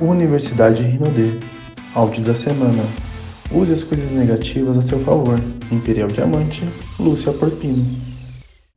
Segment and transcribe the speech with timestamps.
[0.00, 1.38] Universidade Rinodê.
[1.94, 2.82] Áudio da semana.
[3.52, 5.38] Use as coisas negativas a seu favor.
[5.70, 6.62] Imperial Diamante,
[6.98, 7.84] Lúcia Porpino.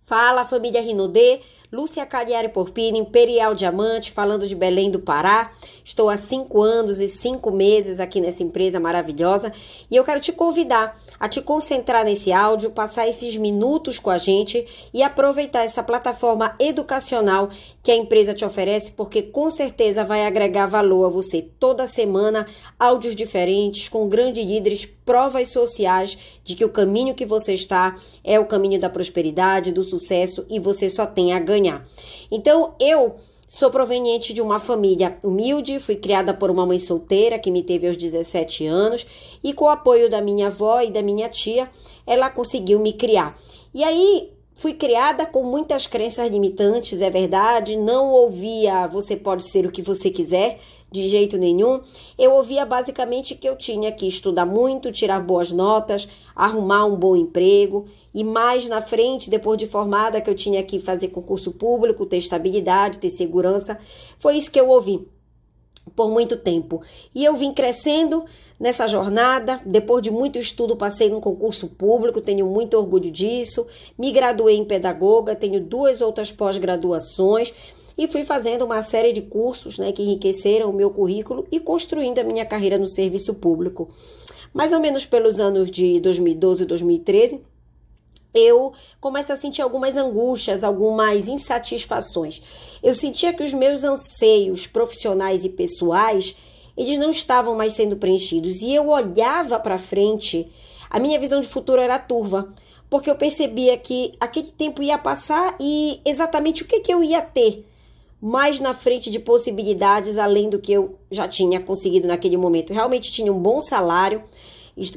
[0.05, 1.39] Fala família Rinodê,
[1.73, 5.49] Lúcia Cagliari Porpino, Imperial Diamante, falando de Belém do Pará.
[5.83, 9.51] Estou há cinco anos e cinco meses aqui nessa empresa maravilhosa
[9.89, 14.19] e eu quero te convidar a te concentrar nesse áudio, passar esses minutos com a
[14.19, 17.49] gente e aproveitar essa plataforma educacional
[17.81, 22.45] que a empresa te oferece, porque com certeza vai agregar valor a você toda semana,
[22.77, 28.39] áudios diferentes, com grandes líderes, provas sociais de que o caminho que você está é
[28.39, 31.62] o caminho da prosperidade, do sucesso e você só tem a ganhar.
[32.31, 33.15] Então, eu
[33.53, 37.87] Sou proveniente de uma família humilde, fui criada por uma mãe solteira que me teve
[37.87, 39.05] aos 17 anos
[39.43, 41.69] e com o apoio da minha avó e da minha tia,
[42.07, 43.37] ela conseguiu me criar.
[43.71, 49.67] E aí fui criada com muitas crenças limitantes, é verdade, não ouvia você pode ser
[49.67, 50.59] o que você quiser,
[50.91, 51.79] de jeito nenhum.
[52.17, 57.15] Eu ouvia basicamente que eu tinha que estudar muito, tirar boas notas, arrumar um bom
[57.15, 62.05] emprego e mais na frente, depois de formada, que eu tinha que fazer concurso público,
[62.05, 63.79] ter estabilidade, ter segurança.
[64.19, 65.07] Foi isso que eu ouvi
[65.95, 66.81] por muito tempo.
[67.13, 68.25] E eu vim crescendo
[68.59, 69.59] nessa jornada.
[69.65, 73.65] Depois de muito estudo, passei num concurso público, tenho muito orgulho disso.
[73.97, 77.53] Me graduei em pedagoga, tenho duas outras pós-graduações
[77.97, 82.19] e fui fazendo uma série de cursos né, que enriqueceram o meu currículo e construindo
[82.19, 83.89] a minha carreira no serviço público.
[84.53, 87.41] Mais ou menos pelos anos de 2012 e 2013,
[88.33, 92.41] eu começo a sentir algumas angústias, algumas insatisfações.
[92.81, 96.35] Eu sentia que os meus anseios profissionais e pessoais,
[96.75, 98.61] eles não estavam mais sendo preenchidos.
[98.61, 100.51] E eu olhava para frente,
[100.89, 102.53] a minha visão de futuro era turva,
[102.89, 107.21] porque eu percebia que aquele tempo ia passar e exatamente o que, que eu ia
[107.21, 107.65] ter
[108.21, 112.71] mais na frente de possibilidades além do que eu já tinha conseguido naquele momento.
[112.71, 114.23] realmente tinha um bom salário,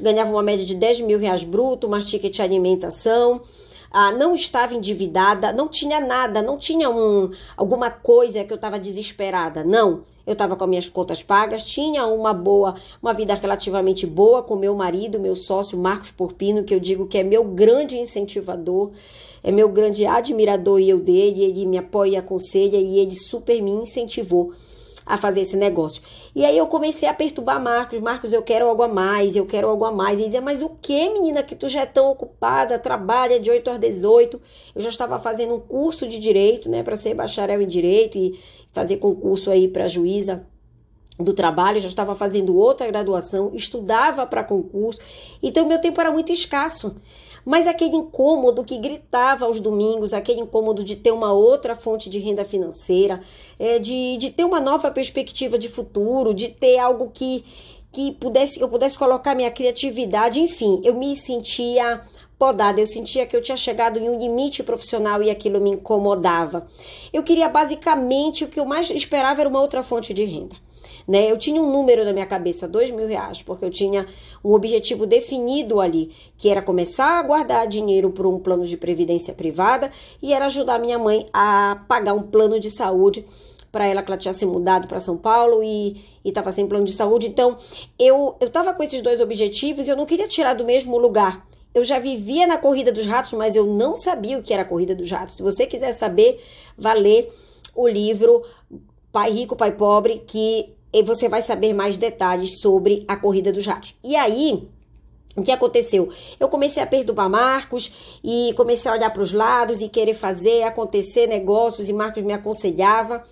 [0.01, 3.41] ganhava uma média de 10 mil reais bruto, mais ticket de alimentação,
[3.91, 8.79] ah, não estava endividada, não tinha nada, não tinha um, alguma coisa que eu estava
[8.79, 10.03] desesperada, não.
[10.25, 14.75] Eu estava com minhas contas pagas, tinha uma boa, uma vida relativamente boa com meu
[14.75, 18.91] marido, meu sócio Marcos Porpino, que eu digo que é meu grande incentivador,
[19.41, 23.61] é meu grande admirador e eu dele, ele me apoia e aconselha e ele super
[23.61, 24.51] me incentivou
[25.07, 26.01] a fazer esse negócio.
[26.35, 29.69] E aí eu comecei a perturbar Marcos, Marcos, eu quero algo a mais, eu quero
[29.69, 30.19] algo a mais.
[30.19, 33.69] E dizia, mas o que, menina, que tu já é tão ocupada, trabalha de 8
[33.69, 34.41] às 18.
[34.75, 38.37] Eu já estava fazendo um curso de direito, né, para ser bacharel em direito e
[38.73, 40.45] fazer concurso aí para juíza
[41.19, 44.99] do trabalho, já estava fazendo outra graduação, estudava para concurso,
[45.41, 46.95] então meu tempo era muito escasso.
[47.47, 52.19] Mas aquele incômodo que gritava aos domingos, aquele incômodo de ter uma outra fonte de
[52.19, 53.21] renda financeira,
[53.57, 57.45] é, de, de ter uma nova perspectiva de futuro, de ter algo que,
[57.89, 62.01] que pudesse, eu pudesse colocar minha criatividade, enfim, eu me sentia
[62.37, 66.67] podada, eu sentia que eu tinha chegado em um limite profissional e aquilo me incomodava.
[67.13, 70.66] Eu queria basicamente o que eu mais esperava era uma outra fonte de renda.
[71.07, 71.31] Né?
[71.31, 74.05] Eu tinha um número na minha cabeça, dois mil reais, porque eu tinha
[74.43, 79.33] um objetivo definido ali, que era começar a guardar dinheiro para um plano de previdência
[79.33, 79.89] privada
[80.21, 83.25] e era ajudar minha mãe a pagar um plano de saúde
[83.71, 86.93] para ela que ela tinha se mudado para São Paulo e estava sem plano de
[86.93, 87.27] saúde.
[87.27, 87.55] Então,
[87.97, 91.47] eu eu estava com esses dois objetivos e eu não queria tirar do mesmo lugar.
[91.73, 94.65] Eu já vivia na corrida dos ratos, mas eu não sabia o que era a
[94.65, 95.37] corrida dos ratos.
[95.37, 96.41] Se você quiser saber,
[96.77, 97.31] vá ler
[97.75, 98.43] o livro
[99.11, 103.65] Pai Rico, Pai Pobre, que e você vai saber mais detalhes sobre a corrida dos
[103.65, 103.95] ratos.
[104.03, 104.67] E aí,
[105.35, 106.09] o que aconteceu?
[106.39, 110.63] Eu comecei a perturbar Marcos e comecei a olhar para os lados e querer fazer
[110.63, 113.23] acontecer negócios e Marcos me aconselhava.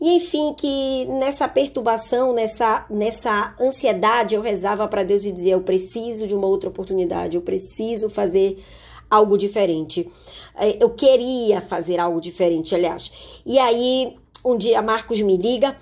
[0.00, 5.60] E enfim, que nessa perturbação, nessa, nessa ansiedade, eu rezava para Deus e dizia: Eu
[5.60, 8.60] preciso de uma outra oportunidade, eu preciso fazer
[9.08, 10.10] algo diferente.
[10.56, 13.12] É, eu queria fazer algo diferente, aliás.
[13.46, 15.76] E aí, um dia, Marcos me liga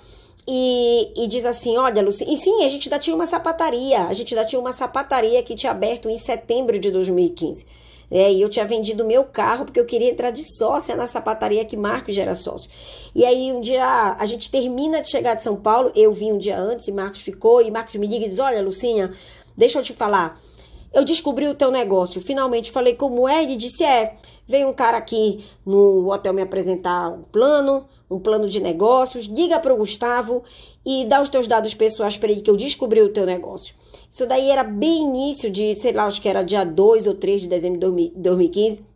[0.53, 4.12] e, e, diz assim: Olha, Luci, e sim, a gente ainda tinha uma sapataria, a
[4.12, 7.64] gente ainda tinha uma sapataria que tinha aberto em setembro de 2015.
[8.11, 11.64] É, e eu tinha vendido meu carro porque eu queria entrar de sócia na sapataria
[11.64, 12.69] que Marcos já era sócio.
[13.14, 16.38] E aí um dia a gente termina de chegar de São Paulo, eu vim um
[16.38, 19.12] dia antes e Marcos ficou, e Marcos me liga e diz: Olha, Lucinha,
[19.56, 20.41] deixa eu te falar.
[20.93, 22.20] Eu descobri o teu negócio.
[22.20, 23.44] Finalmente falei como é.
[23.44, 24.17] Ele disse: É,
[24.49, 29.27] veio um cara aqui no hotel me apresentar um plano, um plano de negócios.
[29.27, 30.43] Liga para o Gustavo
[30.85, 33.75] e dá os teus dados pessoais para ele que eu descobri o teu negócio.
[34.11, 37.43] Isso daí era bem início de, sei lá, acho que era dia 2 ou 3
[37.43, 38.89] de dezembro de 2015.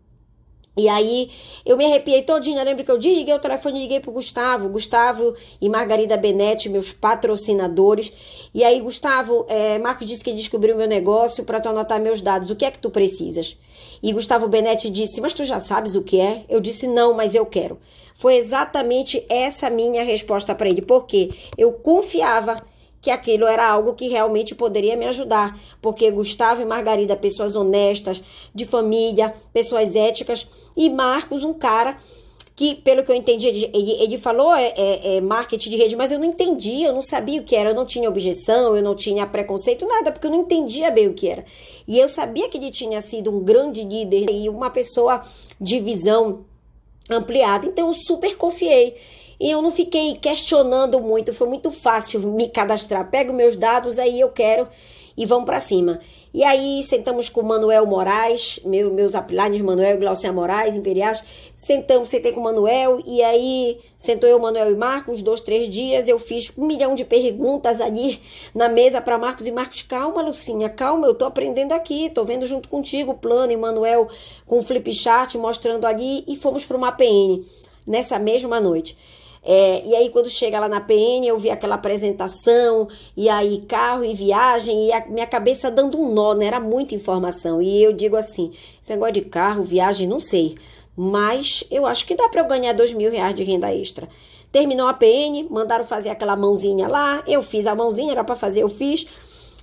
[0.76, 1.31] E aí
[1.65, 5.35] eu me arrepiei todinha, lembro que eu desliguei o telefone e liguei pro Gustavo, Gustavo
[5.61, 8.12] e Margarida Benetti, meus patrocinadores.
[8.53, 12.50] E aí, Gustavo, é, Marcos disse que descobriu meu negócio para tu anotar meus dados.
[12.50, 13.56] O que é que tu precisas?
[14.03, 16.44] E Gustavo Benetti disse, mas tu já sabes o que é?
[16.49, 17.79] Eu disse, não, mas eu quero.
[18.17, 22.62] Foi exatamente essa minha resposta para ele, porque eu confiava
[23.05, 28.23] que aquilo era algo que realmente poderia me ajudar, porque Gustavo e Margarida, pessoas honestas,
[28.55, 31.99] de família, pessoas éticas, e Marcos, um cara
[32.56, 36.12] que, pelo que eu entendi, ele, ele, falou é, é, é, marketing de rede, mas
[36.12, 38.95] eu não entendi, eu não sabia o que era, eu não tinha objeção, eu não
[38.95, 41.45] tinha preconceito, nada, porque eu não entendia bem o que era.
[41.87, 45.21] E eu sabia que ele tinha sido um grande líder e uma pessoa
[45.61, 46.47] de visão
[47.11, 48.97] ampliada, então eu super confiei.
[49.44, 53.11] E eu não fiquei questionando muito, foi muito fácil me cadastrar.
[53.11, 54.67] Pego meus dados, aí eu quero
[55.14, 56.00] e vamos para cima.
[56.32, 61.23] E aí sentamos com o Manuel Moraes, meu, meus uplines, Manuel e Glaucia Moraes, Imperiais.
[61.56, 66.08] Sentamos, sentei com o Manuel e aí sentou eu, Manuel e Marcos, dois, três dias.
[66.08, 68.23] Eu fiz um milhão de perguntas ali
[68.55, 69.82] na mesa para Marcos e Marcos.
[69.82, 73.52] Calma, Lucinha, calma, eu tô aprendendo aqui, tô vendo junto contigo o plano.
[73.52, 74.08] E Manuel
[74.46, 77.44] com o flip chart mostrando ali e fomos para uma PN
[77.87, 78.96] nessa mesma noite.
[79.44, 84.02] É, e aí, quando chega lá na PN, eu vi aquela apresentação, e aí carro
[84.02, 86.46] em viagem, e a minha cabeça dando um nó, né?
[86.46, 87.61] Era muita informação.
[87.61, 88.52] E eu digo assim:
[88.82, 90.56] esse negócio de carro, viagem, não sei.
[90.96, 94.08] Mas eu acho que dá para eu ganhar dois mil reais de renda extra.
[94.50, 98.62] Terminou a PN, mandaram fazer aquela mãozinha lá, eu fiz a mãozinha, era para fazer,
[98.62, 99.06] eu fiz.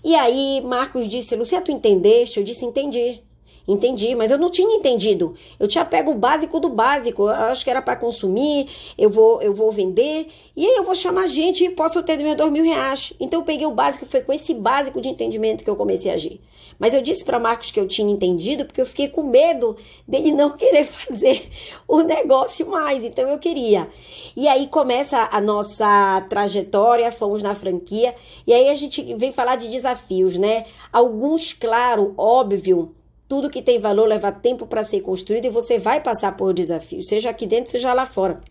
[0.04, 2.40] E aí, Marcos disse: Lucia, tu entendeste?
[2.40, 3.22] Eu disse: entendi.
[3.68, 5.36] Entendi, mas eu não tinha entendido.
[5.60, 7.24] Eu tinha pego o básico do básico.
[7.24, 8.68] Eu acho que era para consumir,
[8.98, 12.36] eu vou, eu vou vender, e aí eu vou chamar gente e posso ter meus
[12.36, 13.14] dois mil reais.
[13.20, 16.16] Então eu peguei o básico, foi com esse básico de entendimento que eu comecei a
[16.16, 16.42] agir.
[16.80, 20.32] Mas eu disse para Marcos que eu tinha entendido porque eu fiquei com medo dele
[20.34, 21.48] não querer fazer
[21.88, 23.06] o negócio mais.
[23.06, 23.88] Então eu queria.
[24.36, 28.16] E aí começa a nossa trajetória, fomos na franquia,
[28.48, 30.66] e aí a gente vem falar de desafios, né?
[30.92, 32.96] Alguns, claro, óbvio
[33.32, 37.08] tudo que tem valor leva tempo para ser construído e você vai passar por desafios,
[37.08, 38.42] seja aqui dentro, seja lá fora.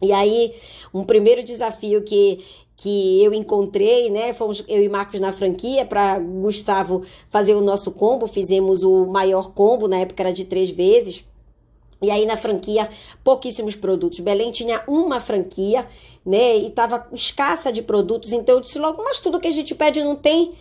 [0.00, 0.54] E aí,
[0.94, 2.38] um primeiro desafio que
[2.76, 4.32] que eu encontrei, né?
[4.32, 9.52] Fomos eu e Marcos na franquia para Gustavo fazer o nosso combo, fizemos o maior
[9.52, 11.24] combo, na época era de três vezes.
[12.00, 12.88] E aí na franquia,
[13.24, 14.20] pouquíssimos produtos.
[14.20, 15.84] Belém tinha uma franquia,
[16.24, 16.56] né?
[16.58, 20.00] E tava escassa de produtos, então eu disse logo, mas tudo que a gente pede
[20.00, 20.52] não tem.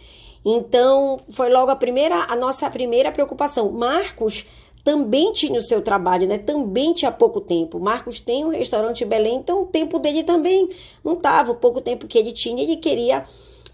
[0.46, 3.72] Então, foi logo a primeira, a nossa primeira preocupação.
[3.72, 4.46] Marcos
[4.84, 6.38] também tinha o seu trabalho, né?
[6.38, 7.80] Também tinha pouco tempo.
[7.80, 10.70] Marcos tem um restaurante em Belém, então o tempo dele também
[11.04, 11.52] não estava.
[11.52, 13.24] O pouco tempo que ele tinha, ele queria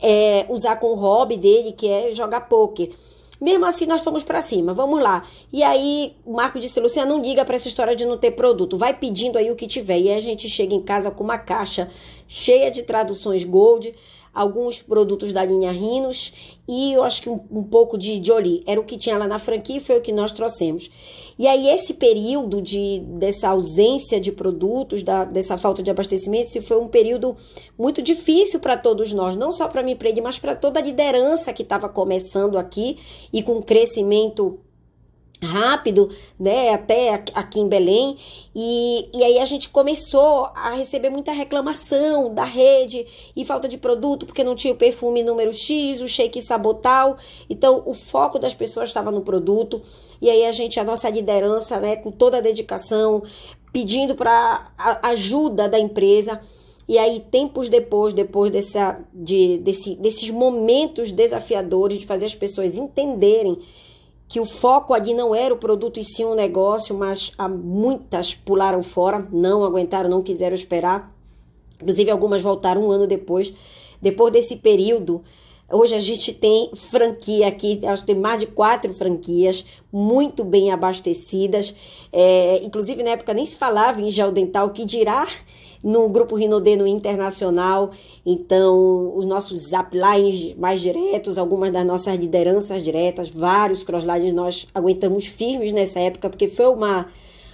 [0.02, 2.90] é, usar com o hobby dele, que é jogar poker.
[3.42, 5.24] Mesmo assim, nós fomos para cima, vamos lá.
[5.52, 8.78] E aí, o Marco disse: Luciana, não liga para essa história de não ter produto,
[8.78, 10.00] vai pedindo aí o que tiver.
[10.00, 11.92] E aí, a gente chega em casa com uma caixa
[12.28, 13.94] cheia de traduções Gold
[14.34, 16.34] alguns produtos da linha Rinos
[16.68, 18.64] e eu acho que um, um pouco de, Oli.
[18.66, 20.90] Era o que tinha lá na franquia e foi o que nós trouxemos.
[21.38, 26.62] E aí, esse período de, dessa ausência de produtos, da, dessa falta de abastecimento, se
[26.62, 27.36] foi um período
[27.78, 30.84] muito difícil para todos nós, não só para mim, para ele, mas para toda a
[30.84, 32.98] liderança que estava começando aqui
[33.34, 34.60] e com crescimento
[35.42, 36.10] rápido,
[36.40, 38.18] né, até aqui em Belém,
[38.56, 43.06] e, e aí a gente começou a receber muita reclamação da rede
[43.36, 47.18] e falta de produto, porque não tinha o perfume número X, o shake sabotal,
[47.50, 49.82] então o foco das pessoas estava no produto,
[50.22, 53.24] e aí a gente, a nossa liderança, né, com toda a dedicação,
[53.74, 54.72] pedindo para
[55.02, 56.40] ajuda da empresa,
[56.88, 62.76] e aí, tempos depois, depois dessa, de, desse, desses momentos desafiadores de fazer as pessoas
[62.76, 63.58] entenderem
[64.32, 68.82] que o foco ali não era o produto e sim um negócio, mas muitas pularam
[68.82, 71.14] fora, não aguentaram, não quiseram esperar.
[71.82, 73.54] Inclusive, algumas voltaram um ano depois.
[74.02, 75.22] Depois desse período,
[75.70, 80.72] hoje a gente tem franquia aqui, acho que tem mais de quatro franquias, muito bem
[80.72, 81.76] abastecidas.
[82.10, 85.28] É, inclusive, na época nem se falava em gel dental, que dirá
[85.84, 87.92] no grupo Rinodeno Internacional.
[88.26, 95.26] Então, os nossos uplines mais diretos, algumas das nossas lideranças diretas, vários crosslines nós aguentamos
[95.26, 97.08] firmes nessa época, porque foi uma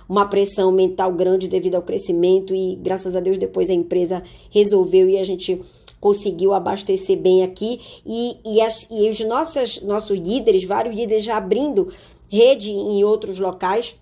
[0.10, 5.10] uma pressão mental grande devido ao crescimento e graças a Deus depois a empresa resolveu
[5.10, 5.60] e a gente
[6.00, 11.38] conseguiu abastecer bem aqui e, e, as, e os nossos, nossos líderes, vários líderes já
[11.38, 11.92] abrindo
[12.30, 13.98] rede em outros locais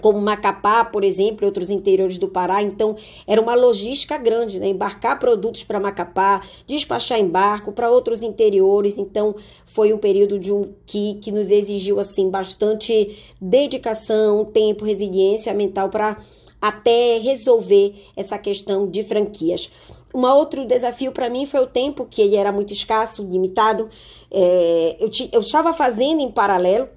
[0.00, 2.62] como Macapá, por exemplo, e outros interiores do Pará.
[2.62, 4.68] Então, era uma logística grande, né?
[4.68, 8.96] Embarcar produtos para Macapá, despachar em barco para outros interiores.
[8.96, 9.34] Então,
[9.66, 15.88] foi um período de um que, que nos exigiu assim bastante dedicação, tempo, resiliência mental
[15.88, 16.16] para
[16.60, 19.70] até resolver essa questão de franquias.
[20.14, 23.88] Um outro desafio para mim foi o tempo, que ele era muito escasso, limitado.
[24.30, 26.88] É, eu, eu estava fazendo em paralelo,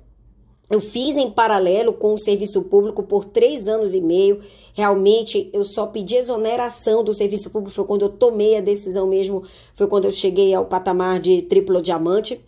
[0.74, 4.40] eu fiz em paralelo com o serviço público por três anos e meio.
[4.74, 7.76] Realmente, eu só pedi exoneração do serviço público.
[7.76, 9.44] Foi quando eu tomei a decisão mesmo.
[9.76, 12.44] Foi quando eu cheguei ao patamar de triplo diamante.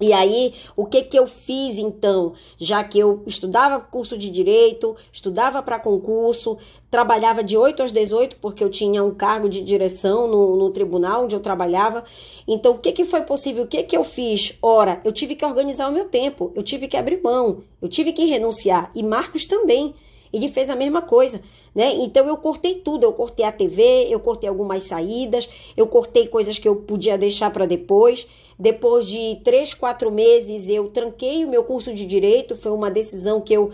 [0.00, 2.34] E aí, o que que eu fiz então?
[2.58, 6.58] Já que eu estudava curso de direito, estudava para concurso,
[6.90, 11.24] trabalhava de 8 às 18, porque eu tinha um cargo de direção no, no tribunal
[11.24, 12.04] onde eu trabalhava.
[12.46, 13.64] Então, o que que foi possível?
[13.64, 14.56] O que que eu fiz?
[14.60, 18.12] Ora, eu tive que organizar o meu tempo, eu tive que abrir mão, eu tive
[18.12, 18.90] que renunciar.
[18.94, 19.94] E Marcos também.
[20.36, 21.40] Ele fez a mesma coisa,
[21.74, 21.94] né?
[21.94, 26.58] Então eu cortei tudo, eu cortei a TV, eu cortei algumas saídas, eu cortei coisas
[26.58, 28.26] que eu podia deixar para depois.
[28.58, 32.54] Depois de três, quatro meses, eu tranquei o meu curso de direito.
[32.54, 33.70] Foi uma decisão que eu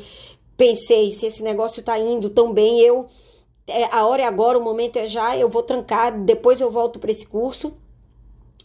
[0.57, 3.07] pensei: se esse negócio está indo tão bem, eu
[3.67, 7.01] é, a hora é agora, o momento é já, eu vou trancar, depois eu volto
[7.01, 7.73] para esse curso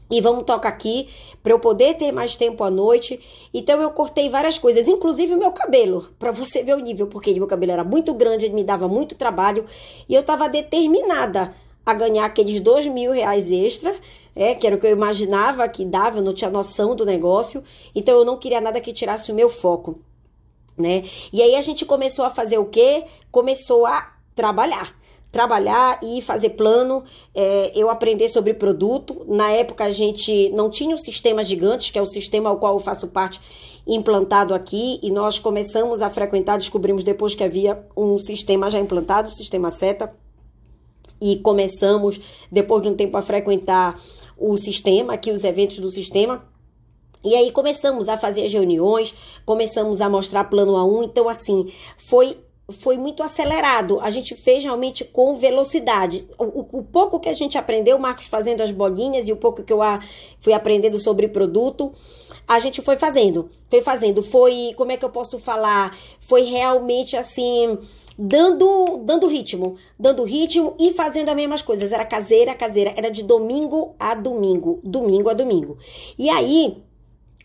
[0.09, 1.09] e vamos tocar aqui
[1.43, 3.19] para eu poder ter mais tempo à noite.
[3.53, 7.33] Então eu cortei várias coisas, inclusive o meu cabelo, para você ver o nível, porque
[7.33, 9.65] meu cabelo era muito grande, ele me dava muito trabalho
[10.07, 11.53] e eu estava determinada
[11.85, 13.95] a ganhar aqueles dois mil reais extra,
[14.35, 17.63] é, que era o que eu imaginava que dava, eu não tinha noção do negócio,
[17.95, 19.99] então eu não queria nada que tirasse o meu foco,
[20.77, 21.03] né?
[21.31, 23.05] E aí a gente começou a fazer o quê?
[23.31, 24.93] Começou a trabalhar
[25.31, 27.03] trabalhar e fazer plano,
[27.35, 29.25] é, eu aprender sobre produto.
[29.27, 32.75] Na época a gente não tinha o sistema gigante, que é o sistema ao qual
[32.75, 33.39] eu faço parte,
[33.85, 39.29] implantado aqui, e nós começamos a frequentar, descobrimos depois que havia um sistema já implantado,
[39.29, 40.13] o sistema SETA,
[41.19, 42.19] e começamos,
[42.51, 43.99] depois de um tempo, a frequentar
[44.37, 46.45] o sistema, aqui os eventos do sistema.
[47.23, 49.13] E aí começamos a fazer as reuniões,
[49.45, 52.37] começamos a mostrar plano a um, então assim, foi
[52.69, 53.99] foi muito acelerado.
[54.01, 56.27] A gente fez realmente com velocidade.
[56.37, 59.71] O, o, pouco que a gente aprendeu, Marcos fazendo as bolinhas e o pouco que
[59.71, 60.01] eu a,
[60.39, 61.93] fui aprendendo sobre produto,
[62.47, 63.49] a gente foi fazendo.
[63.69, 64.21] Foi fazendo.
[64.21, 65.97] Foi, como é que eu posso falar?
[66.19, 67.77] Foi realmente assim,
[68.17, 71.93] dando dando ritmo, dando ritmo e fazendo as mesmas coisas.
[71.93, 75.77] Era caseira, caseira, era de domingo a domingo, domingo a domingo.
[76.17, 76.83] E aí,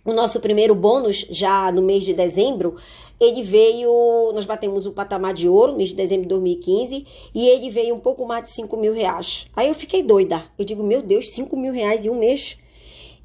[0.04, 2.76] o nosso primeiro bônus, já no mês de dezembro,
[3.20, 7.70] ele veio, nós batemos o patamar de ouro, mês de dezembro de 2015, e ele
[7.70, 9.46] veio um pouco mais de 5 mil reais.
[9.54, 10.44] Aí eu fiquei doida.
[10.58, 12.58] Eu digo, meu Deus, 5 mil reais em um mês?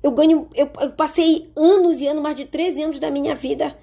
[0.03, 3.75] Eu ganho, eu, eu passei anos e anos, mais de 13 anos da minha vida,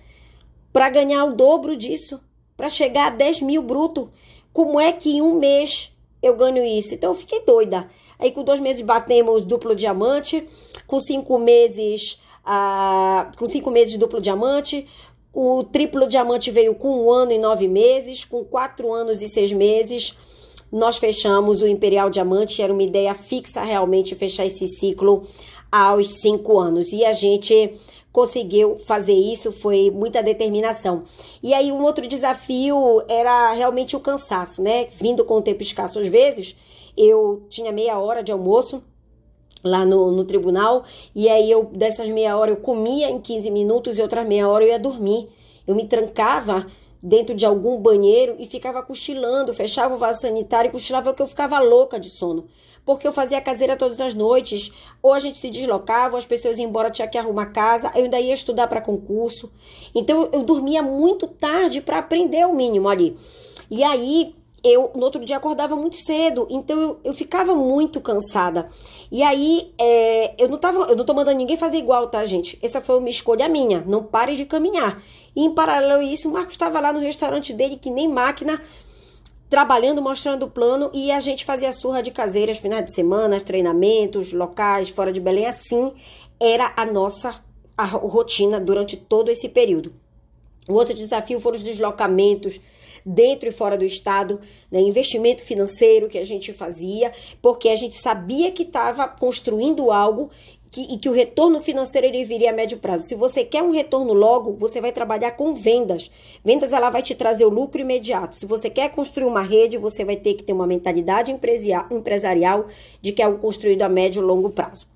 [0.73, 2.21] para ganhar o dobro disso,
[2.57, 4.09] para chegar a 10 mil bruto.
[4.53, 5.91] Como é que em um mês
[6.23, 6.95] eu ganho isso?
[6.95, 7.91] Então eu fiquei doida.
[8.21, 10.47] Aí com dois meses batemos duplo diamante,
[10.87, 12.21] com cinco meses,
[13.37, 14.87] com cinco meses de duplo diamante,
[15.33, 19.53] o triplo diamante veio com um ano e nove meses, com quatro anos e seis
[19.53, 20.17] meses.
[20.71, 25.23] Nós fechamos o Imperial Diamante, era uma ideia fixa realmente fechar esse ciclo
[25.71, 26.93] aos cinco anos.
[26.93, 27.73] E a gente
[28.13, 31.03] conseguiu fazer isso, foi muita determinação.
[31.43, 34.87] E aí, um outro desafio era realmente o cansaço, né?
[35.01, 36.55] Vindo com o tempo escasso às vezes,
[36.97, 38.83] eu tinha meia hora de almoço
[39.65, 43.99] lá no, no tribunal, e aí eu, dessas meia hora, eu comia em 15 minutos
[43.99, 45.29] e outras meia hora eu ia dormir.
[45.67, 46.67] Eu me trancava
[47.03, 51.27] dentro de algum banheiro e ficava cochilando, fechava o vaso sanitário e cochilava que eu
[51.27, 52.47] ficava louca de sono.
[52.85, 54.71] Porque eu fazia caseira todas as noites,
[55.03, 58.05] ou a gente se deslocava, ou as pessoas iam embora, tinha que arrumar casa, eu
[58.05, 59.53] ainda ia estudar para concurso.
[59.95, 63.17] Então eu dormia muito tarde para aprender o mínimo ali.
[63.71, 68.67] E aí eu no outro dia acordava muito cedo, então eu, eu ficava muito cansada.
[69.13, 72.59] E aí é, eu não tava, eu não tô mandando ninguém fazer igual, tá, gente?
[72.63, 73.85] Essa foi uma escolha minha.
[73.87, 75.01] Não pare de caminhar.
[75.37, 78.63] E em paralelo a isso, o Marcos estava lá no restaurante dele, que nem máquina,
[79.51, 84.33] trabalhando, mostrando o plano, e a gente fazia surra de caseiras, finais de semana, treinamentos,
[84.33, 85.93] locais, fora de Belém, assim
[86.41, 87.43] era a nossa
[87.77, 89.93] a rotina durante todo esse período.
[90.69, 92.61] O outro desafio foram os deslocamentos
[93.05, 97.97] dentro e fora do estado, né, investimento financeiro que a gente fazia, porque a gente
[97.97, 100.31] sabia que estava construindo algo
[100.75, 103.07] que, e que o retorno financeiro ele viria a médio prazo.
[103.07, 106.11] Se você quer um retorno logo, você vai trabalhar com vendas.
[106.45, 108.35] Vendas ela vai te trazer o lucro imediato.
[108.35, 112.67] Se você quer construir uma rede, você vai ter que ter uma mentalidade empresarial
[113.01, 114.94] de que é algo construído a médio e longo prazo.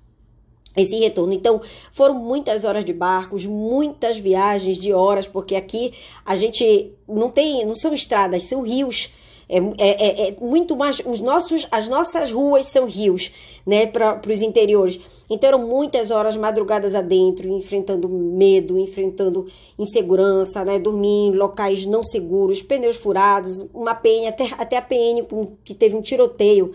[0.75, 1.33] Esse retorno.
[1.33, 1.61] Então,
[1.91, 5.93] foram muitas horas de barcos, muitas viagens de horas, porque aqui
[6.25, 9.11] a gente não tem, não são estradas, são rios.
[9.51, 11.01] É, é, é, é muito mais.
[11.03, 13.31] Os nossos, as nossas ruas são rios,
[13.65, 14.99] né, para os interiores.
[15.27, 19.47] Então eram muitas horas madrugadas adentro, enfrentando medo, enfrentando
[19.77, 25.25] insegurança, né, dormir em locais não seguros, pneus furados, uma PN, até, até a PN
[25.63, 26.73] que teve um tiroteio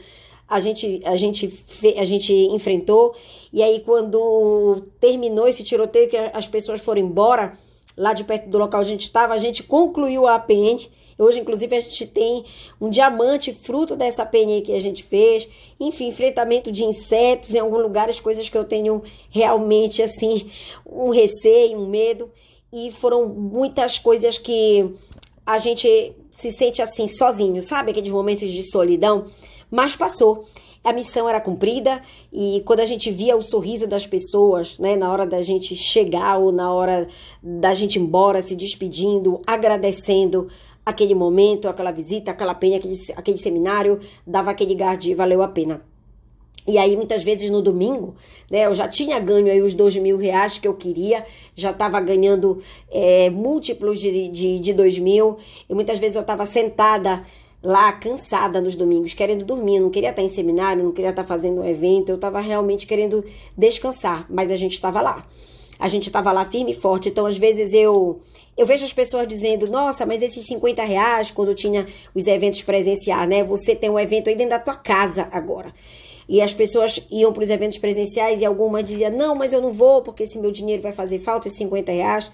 [0.48, 1.64] a gente, a gente,
[1.96, 3.14] a gente enfrentou.
[3.52, 7.54] E aí, quando terminou esse tiroteio, que as pessoas foram embora,
[7.96, 10.88] lá de perto do local onde a gente estava, a gente concluiu a APN.
[11.16, 12.44] Hoje, inclusive, a gente tem
[12.80, 15.48] um diamante fruto dessa APN que a gente fez.
[15.78, 20.50] Enfim, enfrentamento de insetos em alguns lugares, coisas que eu tenho realmente, assim,
[20.84, 22.30] um receio, um medo.
[22.72, 24.92] E foram muitas coisas que
[25.46, 27.92] a gente se sente assim, sozinho, sabe?
[27.92, 29.24] Aqueles momentos de solidão.
[29.74, 30.44] Mas passou.
[30.84, 32.00] A missão era cumprida
[32.32, 36.38] e quando a gente via o sorriso das pessoas, né, na hora da gente chegar
[36.38, 37.08] ou na hora
[37.42, 40.46] da gente ir embora, se despedindo, agradecendo
[40.86, 45.48] aquele momento, aquela visita, aquela pena, aquele, aquele seminário, dava aquele gás de valeu a
[45.48, 45.82] pena.
[46.68, 48.14] E aí, muitas vezes no domingo,
[48.48, 51.24] né, eu já tinha ganho aí os dois mil reais que eu queria,
[51.56, 52.58] já estava ganhando
[52.92, 55.36] é, múltiplos de, de, de dois mil,
[55.68, 57.24] e muitas vezes eu estava sentada
[57.64, 61.62] lá cansada nos domingos, querendo dormir, não queria estar em seminário, não queria estar fazendo
[61.62, 63.24] um evento, eu estava realmente querendo
[63.56, 65.26] descansar, mas a gente estava lá.
[65.78, 68.20] A gente estava lá firme e forte, então às vezes eu
[68.56, 73.28] eu vejo as pessoas dizendo, nossa, mas esses 50 reais, quando tinha os eventos presenciais,
[73.28, 73.42] né?
[73.42, 75.74] Você tem um evento aí dentro da tua casa agora.
[76.28, 79.72] E as pessoas iam para os eventos presenciais e alguma dizia, não, mas eu não
[79.72, 82.30] vou, porque esse meu dinheiro vai fazer falta, esses 50 reais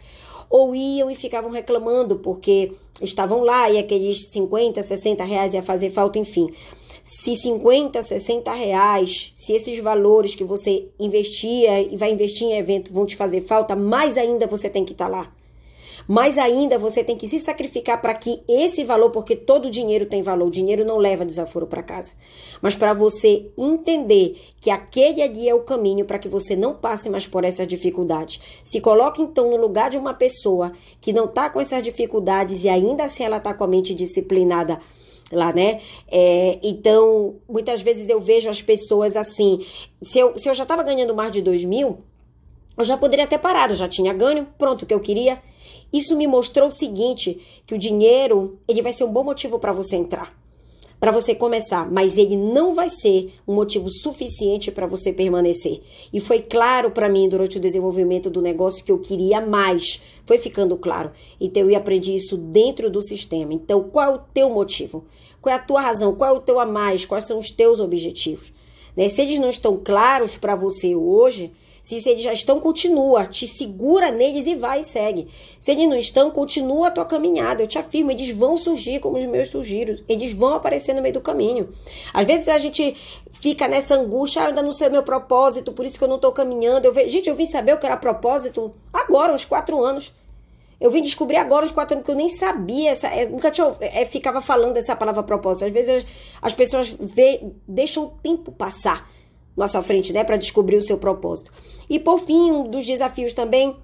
[0.50, 5.90] ou iam e ficavam reclamando porque estavam lá e aqueles 50, 60 reais ia fazer
[5.90, 6.50] falta, enfim.
[7.04, 12.92] Se 50, 60 reais, se esses valores que você investia e vai investir em evento
[12.92, 15.33] vão te fazer falta, mais ainda você tem que estar tá lá.
[16.11, 20.23] Mais ainda, você tem que se sacrificar para que esse valor, porque todo dinheiro tem
[20.23, 22.11] valor, o dinheiro não leva desaforo para casa.
[22.61, 27.09] Mas para você entender que aquele ali é o caminho para que você não passe
[27.09, 28.40] mais por essas dificuldades.
[28.64, 32.69] Se coloque então no lugar de uma pessoa que não está com essas dificuldades e
[32.69, 34.81] ainda assim ela está com a mente disciplinada
[35.31, 35.81] lá, né?
[36.11, 39.64] É, então, muitas vezes eu vejo as pessoas assim.
[40.02, 42.00] Se eu, se eu já estava ganhando mais de dois mil,
[42.76, 45.41] eu já poderia ter parado, já tinha ganho, pronto, o que eu queria.
[45.93, 49.73] Isso me mostrou o seguinte, que o dinheiro, ele vai ser um bom motivo para
[49.73, 50.33] você entrar,
[51.00, 55.81] para você começar, mas ele não vai ser um motivo suficiente para você permanecer.
[56.13, 60.00] E foi claro para mim durante o desenvolvimento do negócio que eu queria mais.
[60.26, 61.11] Foi ficando claro.
[61.41, 63.55] Então eu aprendi isso dentro do sistema.
[63.55, 65.07] Então, qual é o teu motivo?
[65.41, 66.15] Qual é a tua razão?
[66.15, 67.07] Qual é o teu a mais?
[67.07, 68.53] Quais são os teus objetivos?
[68.95, 69.09] Né?
[69.09, 71.50] Se eles não estão claros para você hoje,
[71.82, 75.28] se eles já estão, continua, te segura neles e vai e segue.
[75.58, 77.62] Se eles não estão, continua a tua caminhada.
[77.62, 79.97] Eu te afirmo, eles vão surgir como os meus surgiram.
[80.08, 81.71] Eles vão aparecer no meio do caminho.
[82.12, 82.97] Às vezes a gente
[83.32, 86.16] fica nessa angústia, ah, ainda não sei o meu propósito, por isso que eu não
[86.16, 86.86] estou caminhando.
[86.86, 87.08] Eu.
[87.08, 90.12] Gente, eu vim saber o que era propósito agora, uns quatro anos.
[90.80, 92.90] Eu vim descobrir agora os quatro anos que eu nem sabia.
[92.90, 95.66] Essa, eu nunca tinha, é, ficava falando dessa palavra propósito.
[95.66, 96.06] Às vezes
[96.40, 99.06] as pessoas vê, deixam o tempo passar
[99.56, 101.52] nossa frente, né, para descobrir o seu propósito.
[101.89, 103.76] E por fim, um dos desafios também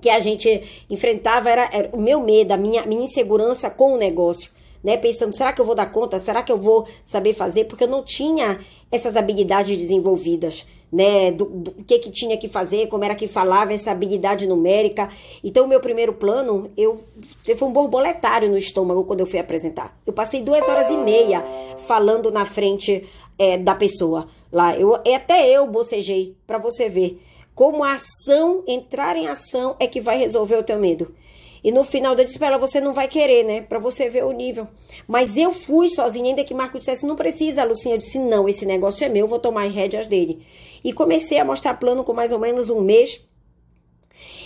[0.00, 3.98] que a gente enfrentava era, era o meu medo, a minha, minha insegurança com o
[3.98, 4.50] negócio.
[4.84, 6.18] Né, pensando, será que eu vou dar conta?
[6.18, 7.64] Será que eu vou saber fazer?
[7.64, 8.60] Porque eu não tinha
[8.92, 13.72] essas habilidades desenvolvidas, né, do, do que que tinha que fazer, como era que falava,
[13.72, 15.08] essa habilidade numérica.
[15.42, 17.00] Então, meu primeiro plano, eu
[17.56, 19.96] foi um borboletário no estômago quando eu fui apresentar.
[20.06, 21.44] Eu passei duas horas e meia
[21.86, 23.04] falando na frente
[23.38, 24.76] é, da pessoa lá.
[24.76, 27.20] Eu, até eu bocejei, para você ver
[27.54, 31.14] como a ação, entrar em ação é que vai resolver o teu medo.
[31.66, 33.60] E no final eu disse para ela, você não vai querer, né?
[33.60, 34.68] Para você ver o nível.
[35.04, 37.96] Mas eu fui sozinha, ainda que Marco dissesse, não precisa, Lucinha.
[37.96, 40.46] Eu disse, não, esse negócio é meu, vou tomar as rédeas dele.
[40.84, 43.20] E comecei a mostrar plano com mais ou menos um mês.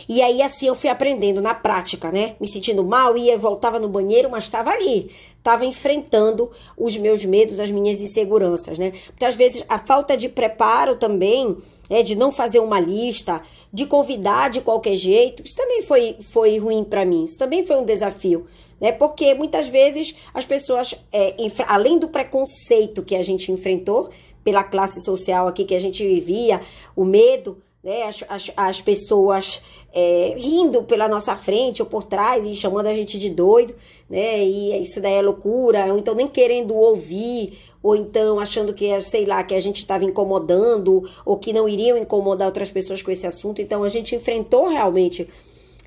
[0.08, 2.36] E aí, assim, eu fui aprendendo na prática, né?
[2.40, 5.10] Me sentindo mal, ia, voltava no banheiro, mas estava ali.
[5.38, 8.92] Estava enfrentando os meus medos, as minhas inseguranças, né?
[9.08, 11.56] Muitas vezes a falta de preparo também,
[11.88, 13.40] é, de não fazer uma lista,
[13.72, 17.24] de convidar de qualquer jeito, isso também foi, foi ruim para mim.
[17.24, 18.46] Isso também foi um desafio,
[18.80, 18.92] né?
[18.92, 21.34] Porque muitas vezes as pessoas, é,
[21.66, 24.10] além do preconceito que a gente enfrentou
[24.44, 26.60] pela classe social aqui que a gente vivia,
[26.96, 29.60] o medo né, as, as, as pessoas
[29.92, 33.74] é, rindo pela nossa frente ou por trás e chamando a gente de doido,
[34.08, 34.44] né?
[34.44, 39.24] E isso daí é loucura, ou então nem querendo ouvir, ou então achando que, sei
[39.24, 43.26] lá, que a gente estava incomodando, ou que não iriam incomodar outras pessoas com esse
[43.26, 43.62] assunto.
[43.62, 45.26] Então a gente enfrentou realmente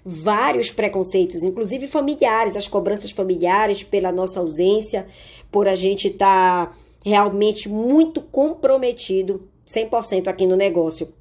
[0.04, 5.06] vários preconceitos, inclusive familiares, as cobranças familiares pela nossa ausência,
[5.52, 6.76] por a gente estar tá
[7.06, 11.14] realmente muito comprometido 100% aqui no negócio.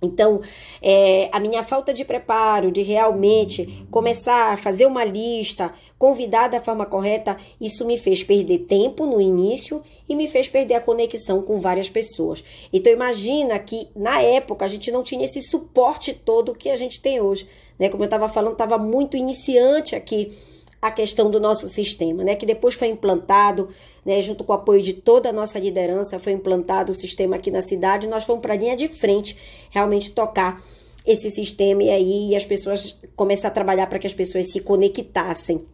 [0.00, 0.42] Então,
[0.82, 6.60] é, a minha falta de preparo, de realmente começar a fazer uma lista, convidar da
[6.60, 11.40] forma correta, isso me fez perder tempo no início e me fez perder a conexão
[11.40, 12.44] com várias pessoas.
[12.70, 17.00] Então, imagina que na época a gente não tinha esse suporte todo que a gente
[17.00, 17.48] tem hoje.
[17.78, 17.88] Né?
[17.88, 20.30] Como eu estava falando, estava muito iniciante aqui
[20.80, 22.36] a questão do nosso sistema, né?
[22.36, 23.68] Que depois foi implantado,
[24.04, 24.20] né?
[24.20, 27.60] Junto com o apoio de toda a nossa liderança, foi implantado o sistema aqui na
[27.60, 28.06] cidade.
[28.06, 29.36] Nós fomos para a linha de frente,
[29.70, 30.62] realmente tocar
[31.06, 35.64] esse sistema e aí as pessoas começar a trabalhar para que as pessoas se conectassem.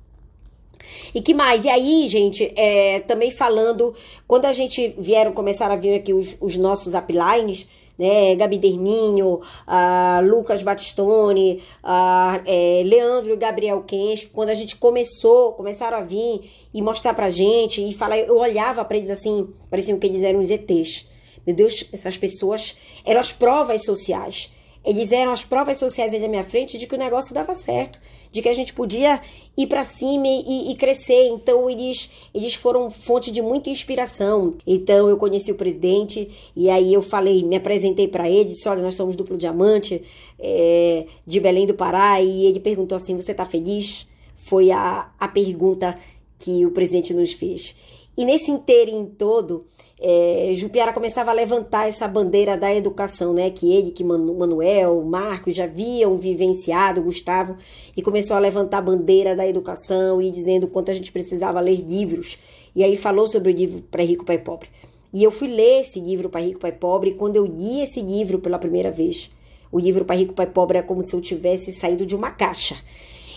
[1.15, 1.65] E que mais?
[1.65, 3.95] E aí, gente, é, também falando,
[4.27, 7.67] quando a gente vieram, começaram a vir aqui os, os nossos uplines,
[8.03, 8.35] né?
[8.35, 15.53] Gabi Derminho, uh, Lucas Batistone, uh, é, Leandro e Gabriel Kens, quando a gente começou,
[15.53, 20.01] começaram a vir e mostrar pra gente e falar, eu olhava para eles assim, pareciam
[20.01, 21.07] que eles eram os ETs.
[21.47, 24.51] Meu Deus, essas pessoas eram as provas sociais.
[24.85, 28.01] Eles eram as provas sociais aí na minha frente de que o negócio dava certo
[28.33, 29.21] de que a gente podia
[29.57, 31.29] ir para cima e, e, crescer.
[31.29, 34.57] Então, eles, eles foram fonte de muita inspiração.
[34.67, 38.83] Então, eu conheci o presidente e aí eu falei, me apresentei para ele, disse: Olha,
[38.83, 40.03] nós somos duplo diamante
[40.39, 42.21] é, de Belém do Pará.
[42.23, 44.09] E ele perguntou assim: Você está feliz?
[44.35, 45.97] Foi a, a pergunta
[46.39, 47.77] que o presidente nos fez.
[48.17, 49.65] E nesse inteirinho todo,
[50.05, 53.51] é, Jupiara começava a levantar essa bandeira da educação, né?
[53.51, 57.57] Que ele, que Manuel, Marcos já haviam vivenciado, Gustavo,
[57.97, 61.77] e começou a levantar a bandeira da educação e dizendo quanto a gente precisava ler
[61.77, 62.37] livros.
[62.75, 64.69] E aí falou sobre o livro Pai Rico, Pai Pobre.
[65.13, 68.01] E eu fui ler esse livro Pai Rico, Pai Pobre, e quando eu li esse
[68.01, 69.31] livro pela primeira vez,
[69.71, 72.75] o livro Pai Rico, Pai Pobre é como se eu tivesse saído de uma caixa.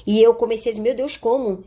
[0.07, 1.63] E eu comecei a dizer, meu Deus, como?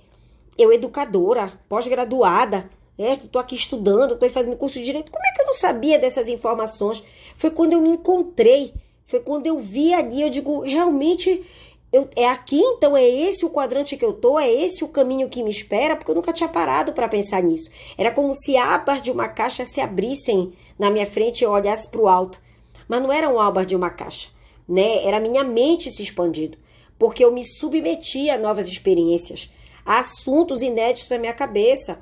[0.56, 5.12] Eu, educadora, pós-graduada, é, tô aqui estudando, tô fazendo curso de direito.
[5.12, 7.02] Como é que eu não sabia dessas informações?
[7.36, 8.74] Foi quando eu me encontrei,
[9.06, 11.44] foi quando eu vi ali, eu digo, realmente
[11.90, 15.28] eu, é aqui, então é esse o quadrante que eu tô, é esse o caminho
[15.28, 17.70] que me espera, porque eu nunca tinha parado para pensar nisso.
[17.96, 21.88] Era como se abas de uma caixa se abrissem na minha frente e eu olhasse
[21.90, 22.40] para o alto.
[22.86, 24.28] Mas não eram abas de uma caixa,
[24.68, 25.04] né?
[25.04, 26.58] Era minha mente se expandindo,
[26.98, 29.50] porque eu me submetia a novas experiências,
[29.84, 31.98] a assuntos inéditos da minha cabeça.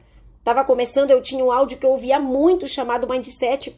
[0.46, 3.76] Tava começando, eu tinha um áudio que eu ouvia muito chamado Mindset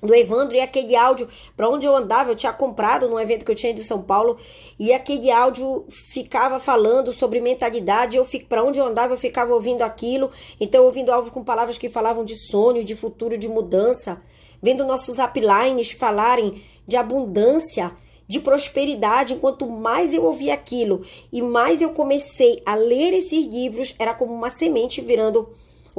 [0.00, 3.50] do Evandro e aquele áudio para onde eu andava, eu tinha comprado num evento que
[3.50, 4.38] eu tinha de São Paulo
[4.78, 9.52] e aquele áudio ficava falando sobre mentalidade, eu fico para onde eu andava, eu ficava
[9.52, 14.22] ouvindo aquilo, então ouvindo áudio com palavras que falavam de sonho, de futuro, de mudança,
[14.62, 17.90] vendo nossos uplines falarem de abundância,
[18.28, 23.92] de prosperidade, enquanto mais eu ouvia aquilo e mais eu comecei a ler esses livros,
[23.98, 25.48] era como uma semente virando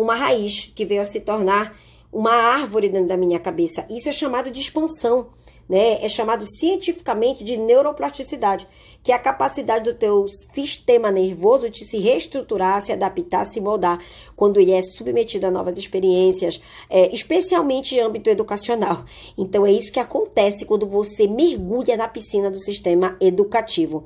[0.02, 1.76] uma raiz que veio a se tornar
[2.12, 3.86] uma árvore dentro da minha cabeça.
[3.90, 5.30] Isso é chamado de expansão,
[5.70, 6.04] né?
[6.04, 8.68] É chamado cientificamente de neuroplasticidade,
[9.02, 13.98] que é a capacidade do teu sistema nervoso de se reestruturar, se adaptar, se moldar
[14.36, 16.60] quando ele é submetido a novas experiências,
[16.90, 19.06] é, especialmente em âmbito educacional.
[19.38, 24.04] Então é isso que acontece quando você mergulha na piscina do sistema educativo.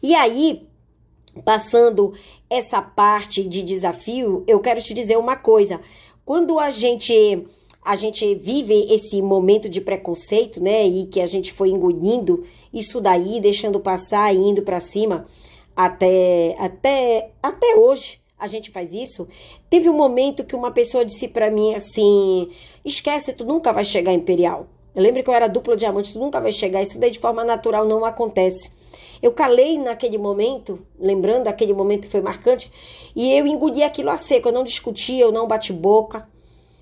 [0.00, 0.68] E aí,
[1.44, 2.12] passando
[2.48, 5.80] essa parte de desafio, eu quero te dizer uma coisa.
[6.24, 7.46] Quando a gente
[7.84, 13.00] a gente vive esse momento de preconceito, né, e que a gente foi engolindo isso
[13.00, 15.24] daí, deixando passar e indo para cima
[15.74, 19.26] até até até hoje, a gente faz isso.
[19.70, 22.50] Teve um momento que uma pessoa disse para mim assim:
[22.84, 24.66] "Esquece, tu nunca vai chegar imperial".
[24.94, 27.42] Eu lembro que eu era duplo diamante, tu nunca vai chegar, isso daí de forma
[27.44, 28.70] natural não acontece.
[29.22, 32.70] Eu calei naquele momento, lembrando aquele momento foi marcante,
[33.14, 36.28] e eu engoli aquilo a seco, eu não discutia, eu não bati boca.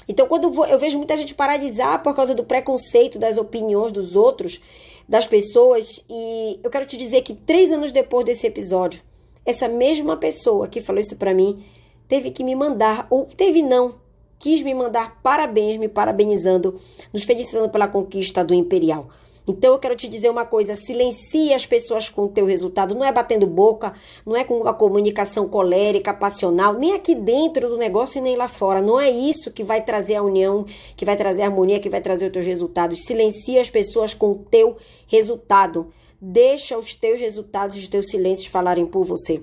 [0.09, 4.61] Então, quando eu vejo muita gente paralisar por causa do preconceito das opiniões dos outros,
[5.07, 9.03] das pessoas, e eu quero te dizer que três anos depois desse episódio,
[9.45, 11.63] essa mesma pessoa que falou isso para mim
[12.09, 13.95] teve que me mandar, ou teve não,
[14.39, 16.75] quis me mandar parabéns, me parabenizando,
[17.13, 19.09] nos felicitando pela conquista do Imperial.
[19.47, 22.95] Então eu quero te dizer uma coisa: silencie as pessoas com o teu resultado.
[22.95, 27.77] Não é batendo boca, não é com uma comunicação colérica, passional, nem aqui dentro do
[27.77, 28.81] negócio e nem lá fora.
[28.81, 30.65] Não é isso que vai trazer a união,
[30.97, 33.05] que vai trazer a harmonia, que vai trazer os teus resultados.
[33.05, 34.77] Silencie as pessoas com o teu
[35.07, 35.89] resultado.
[36.21, 39.43] Deixa os teus resultados e os teus silêncios falarem por você.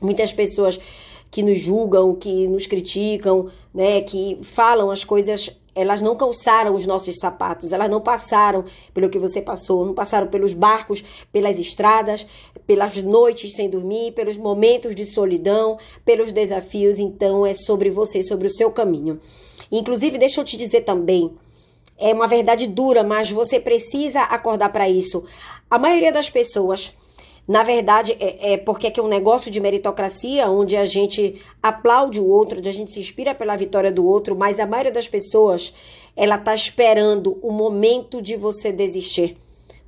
[0.00, 0.78] Muitas pessoas
[1.30, 6.86] que nos julgam, que nos criticam, né, que falam as coisas elas não calçaram os
[6.86, 12.26] nossos sapatos, elas não passaram pelo que você passou, não passaram pelos barcos, pelas estradas,
[12.66, 16.98] pelas noites sem dormir, pelos momentos de solidão, pelos desafios.
[16.98, 19.20] Então é sobre você, sobre o seu caminho.
[19.70, 21.30] Inclusive, deixa eu te dizer também,
[21.98, 25.24] é uma verdade dura, mas você precisa acordar para isso.
[25.70, 26.92] A maioria das pessoas
[27.46, 32.20] na verdade, é, é porque é é um negócio de meritocracia, onde a gente aplaude
[32.20, 35.06] o outro, onde a gente se inspira pela vitória do outro, mas a maioria das
[35.06, 35.72] pessoas,
[36.16, 39.36] ela tá esperando o momento de você desistir.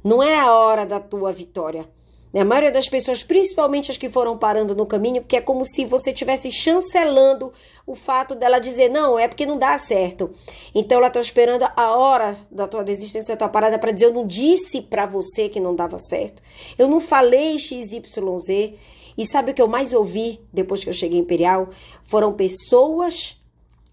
[0.04, 1.88] Não é a hora da tua vitória.
[2.34, 5.84] A maioria das pessoas, principalmente as que foram parando no caminho, porque é como se
[5.84, 7.52] você estivesse chancelando
[7.86, 10.30] o fato dela dizer, não, é porque não dá certo.
[10.74, 14.14] Então ela está esperando a hora da tua desistência, da tua parada, para dizer, eu
[14.14, 16.42] não disse para você que não dava certo.
[16.78, 18.74] Eu não falei XYZ.
[19.16, 21.70] E sabe o que eu mais ouvi depois que eu cheguei em Imperial?
[22.04, 23.36] Foram pessoas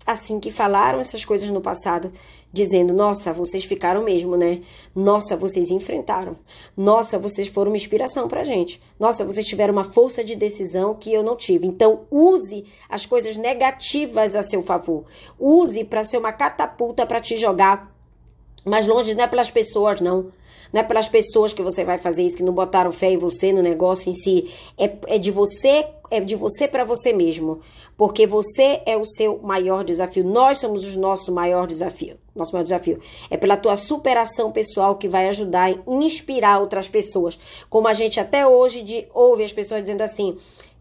[0.05, 2.13] assim que falaram essas coisas no passado,
[2.55, 4.61] dizendo: Nossa, vocês ficaram mesmo, né?
[4.95, 6.37] Nossa, vocês enfrentaram.
[6.75, 8.81] Nossa, vocês foram uma inspiração pra gente.
[8.97, 11.67] Nossa, vocês tiveram uma força de decisão que eu não tive.
[11.67, 15.03] Então, use as coisas negativas a seu favor.
[15.37, 17.93] Use para ser uma catapulta para te jogar
[18.63, 20.31] mais longe, não é pelas pessoas, não.
[20.73, 23.53] Não é pelas pessoas que você vai fazer isso, que não botaram fé em você,
[23.53, 24.51] no negócio em si.
[24.77, 27.61] É, é de você, é de você para você mesmo.
[27.95, 30.23] Porque você é o seu maior desafio.
[30.23, 32.17] Nós somos o nosso maior desafio.
[32.35, 32.99] Nosso maior desafio.
[33.29, 37.39] É pela tua superação pessoal que vai ajudar a inspirar outras pessoas.
[37.69, 40.35] Como a gente até hoje de, ouve as pessoas dizendo assim: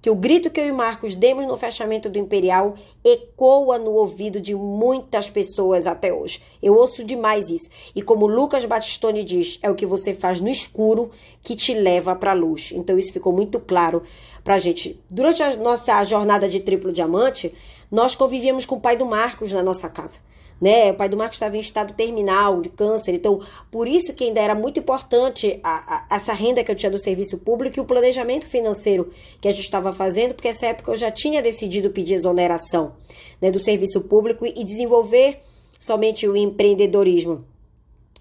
[0.04, 4.38] que o grito que eu e Marcos demos no fechamento do Imperial ecoa no ouvido
[4.38, 6.42] de muitas pessoas até hoje.
[6.62, 7.70] Eu ouço demais isso.
[7.96, 11.10] E como Lucas Batistoni diz, é o que você faz no escuro
[11.42, 12.70] que te leva para a luz.
[12.74, 14.02] Então isso ficou muito claro
[14.44, 15.00] para a gente.
[15.10, 17.54] Durante a nossa jornada de triplo diamante,
[17.90, 20.20] nós convivíamos com o pai do Marcos na nossa casa
[20.60, 20.92] né?
[20.92, 24.40] O pai do Marcos estava em estado terminal de câncer, então por isso que ainda
[24.40, 27.84] era muito importante a, a, essa renda que eu tinha do serviço público e o
[27.84, 32.14] planejamento financeiro que a gente estava fazendo, porque nessa época eu já tinha decidido pedir
[32.14, 32.94] exoneração
[33.40, 35.40] né, do serviço público e desenvolver
[35.78, 37.44] somente o empreendedorismo.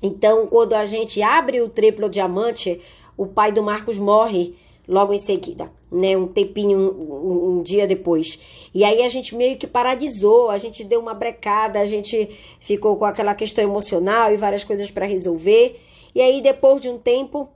[0.02, 2.82] Então, quando a gente abre o triplo diamante,
[3.16, 4.54] o pai do Marcos morre
[4.86, 6.18] logo em seguida, né?
[6.18, 8.40] Um tempinho, um, um, dia depois.
[8.74, 12.30] E aí a gente meio que paralisou, a gente deu uma brecada, a gente
[12.60, 15.80] ficou com aquela questão emocional e várias coisas para resolver.
[16.14, 17.50] E aí depois de um tempo,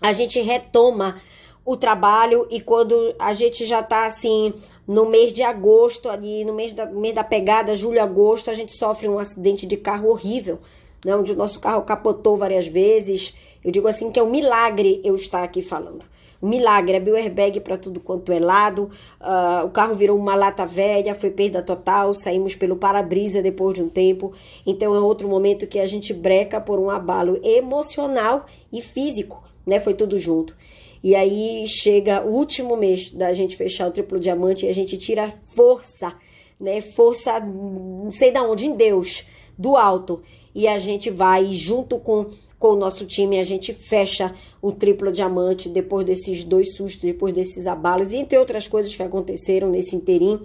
[0.00, 1.16] a gente retoma
[1.64, 4.52] o trabalho e quando a gente já tá assim
[4.86, 8.72] no mês de agosto ali, no mês da, mês da pegada, julho, agosto, a gente
[8.72, 10.60] sofre um acidente de carro horrível
[11.06, 13.32] né, onde o nosso carro capotou várias vezes.
[13.64, 16.04] Eu digo assim que é um milagre eu estar aqui falando.
[16.40, 21.14] Milagre, abriu airbag para tudo quanto é lado, uh, o carro virou uma lata velha,
[21.14, 24.32] foi perda total, saímos pelo para-brisa depois de um tempo.
[24.66, 29.80] Então é outro momento que a gente breca por um abalo emocional e físico, né?
[29.80, 30.56] Foi tudo junto.
[31.02, 34.96] E aí chega o último mês da gente fechar o triplo diamante e a gente
[34.96, 36.12] tira força,
[36.60, 36.80] né?
[36.80, 39.24] Força, não sei da onde, em Deus,
[39.58, 40.22] do alto
[40.54, 42.26] e a gente vai junto com,
[42.58, 47.34] com o nosso time, a gente fecha o triplo diamante depois desses dois sustos, depois
[47.34, 50.40] desses abalos e entre outras coisas que aconteceram nesse inteirinho.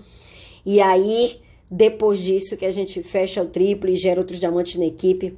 [0.66, 4.86] E aí, depois disso que a gente fecha o triplo e gera outros diamantes na
[4.86, 5.38] equipe,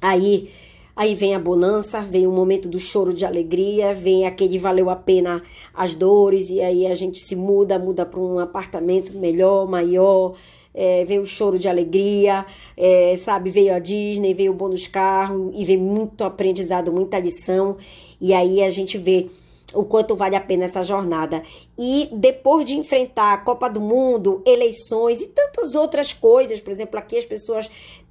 [0.00, 0.48] aí
[0.94, 4.96] Aí vem a bonança, vem o momento do choro de alegria, vem aquele valeu a
[4.96, 5.42] pena
[5.72, 10.34] as dores, e aí a gente se muda, muda para um apartamento melhor, maior,
[10.74, 13.50] é, veio o choro de alegria, é, sabe?
[13.50, 17.76] Veio a Disney, veio o bônus carro e veio muito aprendizado, muita lição.
[18.20, 19.26] E aí a gente vê
[19.74, 21.42] o quanto vale a pena essa jornada.
[21.78, 26.98] E depois de enfrentar a Copa do Mundo, eleições e tantas outras coisas, por exemplo,
[26.98, 27.70] aqui as pessoas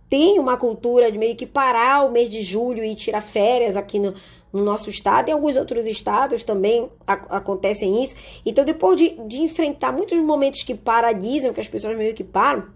[0.09, 3.97] têm uma cultura de meio que parar o mês de julho e tirar férias aqui
[3.97, 4.13] no,
[4.51, 8.15] no nosso estado, em alguns outros estados também acontecem isso.
[8.45, 12.67] Então, depois de, de enfrentar muitos momentos que paralisam, que as pessoas meio que param,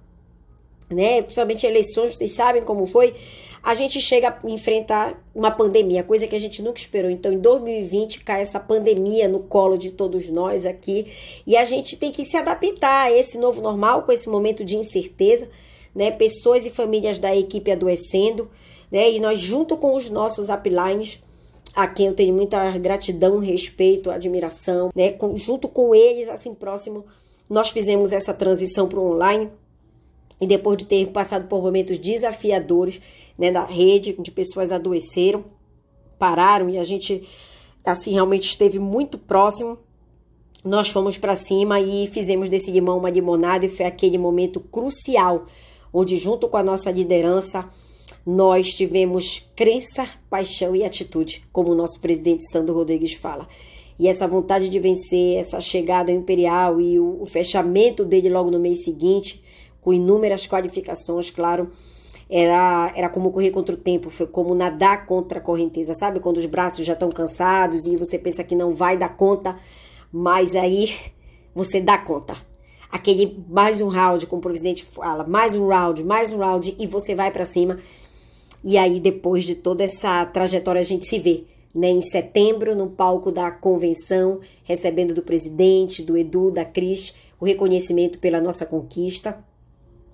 [0.89, 1.21] né?
[1.21, 3.13] Principalmente eleições, vocês sabem como foi.
[3.61, 7.09] A gente chega a enfrentar uma pandemia, coisa que a gente nunca esperou.
[7.09, 11.07] Então, em 2020 cai essa pandemia no colo de todos nós aqui,
[11.47, 14.77] e a gente tem que se adaptar a esse novo normal, com esse momento de
[14.77, 15.49] incerteza,
[15.93, 16.11] né?
[16.11, 18.49] Pessoas e famílias da equipe adoecendo,
[18.91, 19.09] né?
[19.09, 21.19] E nós, junto com os nossos uplines,
[21.75, 25.11] a quem eu tenho muita gratidão, respeito, admiração, né?
[25.11, 27.05] Com, junto com eles, assim, próximo,
[27.49, 29.49] nós fizemos essa transição para o online.
[30.39, 33.01] E depois de ter passado por momentos desafiadores,
[33.37, 35.45] né, da rede, onde pessoas adoeceram,
[36.19, 37.27] pararam e a gente,
[37.85, 39.77] assim, realmente esteve muito próximo.
[40.63, 45.45] Nós fomos para cima e fizemos desse limão uma limonada e foi aquele momento crucial,
[45.93, 47.69] onde junto com a nossa liderança,
[48.25, 53.47] nós tivemos crença, paixão e atitude, como o nosso presidente Sandro Rodrigues fala.
[53.97, 58.59] E essa vontade de vencer, essa chegada imperial e o, o fechamento dele logo no
[58.59, 59.41] mês seguinte,
[59.81, 61.69] com inúmeras qualificações, claro,
[62.29, 66.19] era, era como correr contra o tempo, foi como nadar contra a correnteza, sabe?
[66.19, 69.57] Quando os braços já estão cansados e você pensa que não vai dar conta,
[70.11, 70.93] mas aí
[71.53, 72.35] você dá conta.
[72.95, 76.87] Aquele mais um round, como o presidente fala, mais um round, mais um round, e
[76.87, 77.77] você vai para cima.
[78.63, 81.43] E aí, depois de toda essa trajetória, a gente se vê.
[81.75, 87.43] Né, em setembro, no palco da convenção, recebendo do presidente, do Edu, da Cris, o
[87.43, 89.43] reconhecimento pela nossa conquista.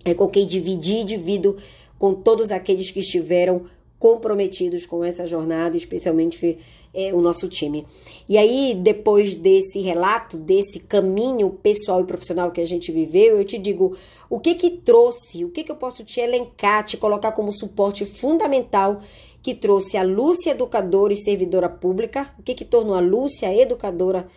[0.04, 1.58] É com quem dividi e divido
[2.00, 3.66] com todos aqueles que estiveram
[4.02, 6.58] comprometidos com essa jornada, especialmente
[6.92, 7.86] é, o nosso time.
[8.28, 13.46] E aí, depois desse relato, desse caminho pessoal e profissional que a gente viveu, eu
[13.46, 13.96] te digo
[14.28, 18.04] o que que trouxe, o que que eu posso te elencar, te colocar como suporte
[18.04, 19.02] fundamental
[19.44, 24.28] que trouxe a Lúcia educadora e servidora pública, o que que tornou a Lúcia educadora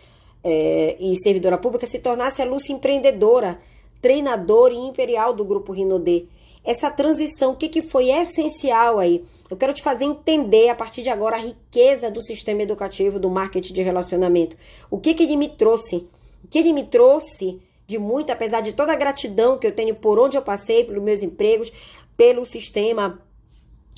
[0.43, 3.57] é, e servidora pública se tornasse a Lúcia empreendedora,
[3.99, 6.27] treinadora e imperial do grupo Rinodê
[6.65, 9.23] essa transição, o que, que foi essencial aí.
[9.49, 13.29] Eu quero te fazer entender a partir de agora a riqueza do sistema educativo, do
[13.29, 14.57] marketing de relacionamento.
[14.89, 16.07] O que, que ele me trouxe?
[16.43, 19.93] O que ele me trouxe de muito, apesar de toda a gratidão que eu tenho
[19.93, 21.71] por onde eu passei, pelos meus empregos,
[22.17, 23.21] pelo sistema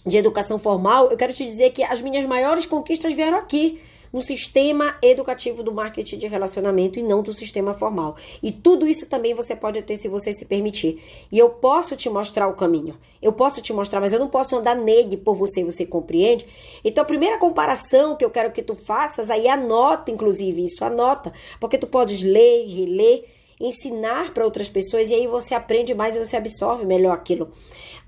[0.06, 3.82] de educação formal, eu quero te dizer que as minhas maiores conquistas vieram aqui
[4.17, 8.15] no sistema educativo do marketing de relacionamento e não do sistema formal.
[8.41, 10.99] E tudo isso também você pode ter se você se permitir.
[11.32, 12.97] E eu posso te mostrar o caminho.
[13.21, 16.47] Eu posso te mostrar, mas eu não posso andar nele por você, você compreende?
[16.84, 21.32] Então a primeira comparação que eu quero que tu faças, aí anota inclusive isso, anota,
[21.60, 26.20] porque tu podes ler, reler ensinar para outras pessoas e aí você aprende mais e
[26.20, 27.50] você absorve melhor aquilo.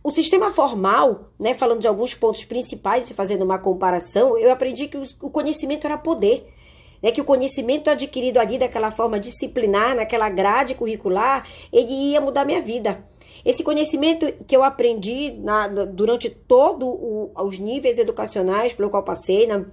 [0.03, 4.87] O sistema formal, né, falando de alguns pontos principais e fazendo uma comparação, eu aprendi
[4.87, 6.47] que o conhecimento era poder.
[7.01, 12.45] Né, que o conhecimento adquirido ali daquela forma disciplinar, naquela grade curricular, ele ia mudar
[12.45, 13.05] minha vida.
[13.45, 16.89] Esse conhecimento que eu aprendi na, durante todos
[17.35, 19.65] os níveis educacionais pelo qual passei, na,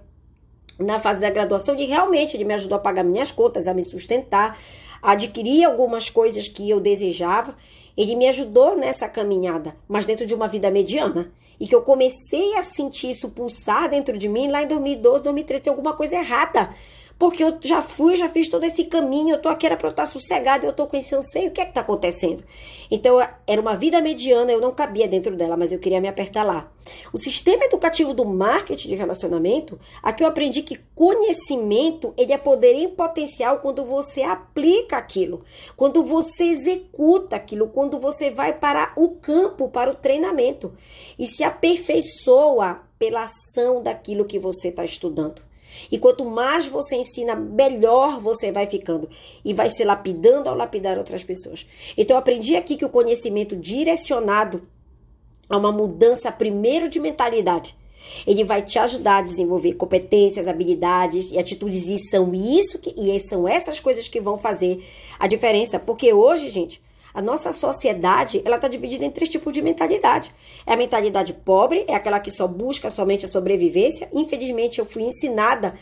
[0.78, 3.82] na fase da graduação, ele realmente ele me ajudou a pagar minhas contas, a me
[3.82, 4.58] sustentar,
[5.02, 7.56] adquiri algumas coisas que eu desejava.
[7.96, 11.32] Ele me ajudou nessa caminhada, mas dentro de uma vida mediana.
[11.58, 15.62] E que eu comecei a sentir isso pulsar dentro de mim lá em 2012, 2013,
[15.62, 16.68] tem alguma coisa errada.
[17.18, 19.90] Porque eu já fui, já fiz todo esse caminho, eu tô aqui era para eu
[19.90, 22.44] estar sossegada, eu tô com esse anseio, o que é que tá acontecendo?
[22.90, 26.42] Então, era uma vida mediana, eu não cabia dentro dela, mas eu queria me apertar
[26.42, 26.70] lá.
[27.12, 32.74] O sistema educativo do marketing de relacionamento, aqui eu aprendi que conhecimento, ele é poder
[32.74, 35.42] em potencial quando você aplica aquilo,
[35.74, 40.74] quando você executa aquilo, quando você vai para o campo, para o treinamento
[41.18, 45.45] e se aperfeiçoa pela ação daquilo que você está estudando.
[45.90, 49.08] E quanto mais você ensina, melhor você vai ficando.
[49.44, 51.66] E vai se lapidando ao lapidar outras pessoas.
[51.96, 54.62] Então, aprendi aqui que o conhecimento direcionado
[55.48, 57.76] a uma mudança, primeiro, de mentalidade.
[58.26, 61.88] Ele vai te ajudar a desenvolver competências, habilidades e atitudes.
[61.88, 64.84] E são isso que, e são essas coisas que vão fazer
[65.18, 65.78] a diferença.
[65.78, 66.80] Porque hoje, gente,
[67.16, 70.34] a nossa sociedade, ela está dividida em três tipos de mentalidade.
[70.66, 74.06] É a mentalidade pobre, é aquela que só busca somente a sobrevivência.
[74.12, 75.72] Infelizmente, eu fui ensinada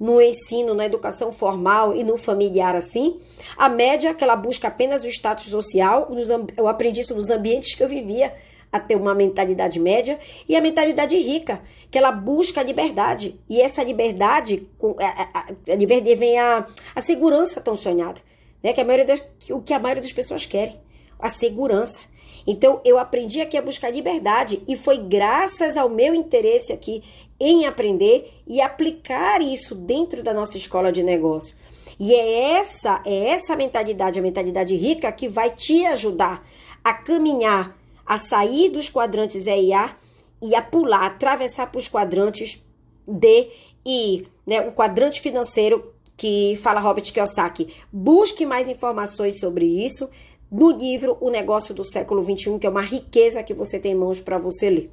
[0.00, 3.20] no ensino, na educação formal e no familiar assim.
[3.56, 6.10] A média, que ela busca apenas o status social.
[6.56, 8.34] Eu aprendi isso nos ambientes que eu vivia
[8.72, 13.38] a ter uma mentalidade média e a mentalidade rica, que ela busca a liberdade.
[13.48, 14.66] E essa liberdade,
[14.98, 18.20] a, liberdade vem a, a segurança tão sonhada
[18.62, 18.72] né?
[18.72, 20.80] Que a maioria das, o que a maioria das pessoas querem,
[21.18, 22.00] a segurança.
[22.46, 27.02] Então eu aprendi aqui a buscar liberdade e foi graças ao meu interesse aqui
[27.38, 31.54] em aprender e aplicar isso dentro da nossa escola de negócio.
[31.98, 36.46] E é essa, é essa mentalidade, a mentalidade rica que vai te ajudar
[36.82, 39.94] a caminhar, a sair dos quadrantes EIA
[40.40, 42.62] e a pular, atravessar para os quadrantes
[43.06, 43.50] D
[43.84, 47.74] e né, o quadrante financeiro que fala Robert Kiyosaki.
[47.90, 50.06] Busque mais informações sobre isso
[50.52, 53.94] no livro O Negócio do Século XXI, que é uma riqueza que você tem em
[53.94, 54.90] mãos para você ler.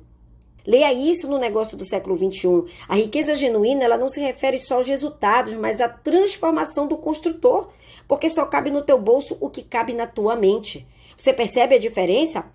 [0.66, 2.64] Leia isso no negócio do século XXI.
[2.88, 7.72] A riqueza genuína ela não se refere só aos resultados, mas à transformação do construtor,
[8.08, 10.88] porque só cabe no teu bolso o que cabe na tua mente.
[11.18, 12.46] Você percebe a diferença?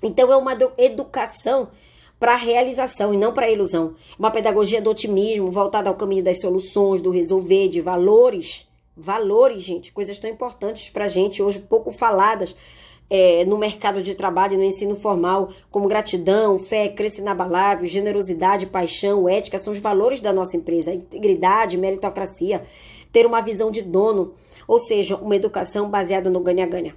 [0.00, 1.70] Então é uma educação
[2.18, 3.94] para a realização e não para a ilusão.
[4.18, 8.66] Uma pedagogia do otimismo, voltada ao caminho das soluções, do resolver, de valores.
[8.96, 12.56] Valores, gente, coisas tão importantes para a gente, hoje pouco faladas
[13.10, 18.66] é, no mercado de trabalho e no ensino formal, como gratidão, fé, crença inabalável, generosidade,
[18.66, 20.92] paixão, ética, são os valores da nossa empresa.
[20.92, 22.64] Integridade, meritocracia,
[23.12, 24.32] ter uma visão de dono,
[24.66, 26.94] ou seja, uma educação baseada no ganha-ganha.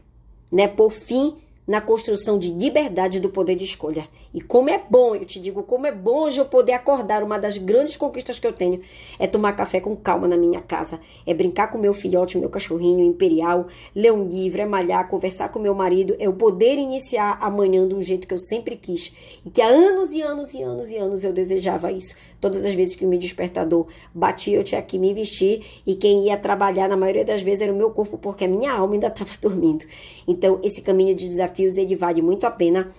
[0.51, 0.67] Né?
[0.67, 1.36] Por fim,
[1.72, 4.05] na construção de liberdade do poder de escolha.
[4.34, 7.24] E como é bom, eu te digo, como é bom hoje eu poder acordar.
[7.24, 8.82] Uma das grandes conquistas que eu tenho
[9.17, 13.05] é tomar café com calma na minha casa, é brincar com meu filhote, meu cachorrinho
[13.05, 17.88] imperial, ler um livro, é malhar, conversar com meu marido, é eu poder iniciar amanhã
[17.88, 19.13] de um jeito que eu sempre quis
[19.45, 22.15] e que há anos e anos e anos e anos eu desejava isso.
[22.41, 26.26] Todas as vezes que o meu despertador batia, eu tinha que me vestir e quem
[26.26, 29.07] ia trabalhar na maioria das vezes era o meu corpo, porque a minha alma ainda
[29.07, 29.86] estava dormindo.
[30.28, 32.89] Então, esse caminho de desafio desafios ele vale muito a pena,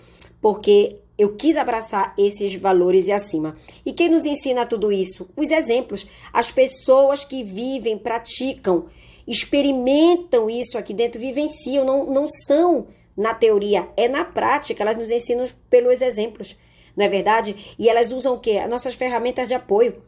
[0.40, 3.54] porque eu quis abraçar esses valores e acima.
[3.84, 5.28] E quem nos ensina tudo isso?
[5.36, 8.86] Os exemplos, as pessoas que vivem, praticam,
[9.26, 12.86] experimentam isso aqui dentro, vivenciam, não, não são
[13.16, 16.56] na teoria, é na prática, elas nos ensinam pelos exemplos,
[16.96, 17.74] não é verdade?
[17.78, 18.52] E elas usam o quê?
[18.52, 20.02] As nossas ferramentas de apoio.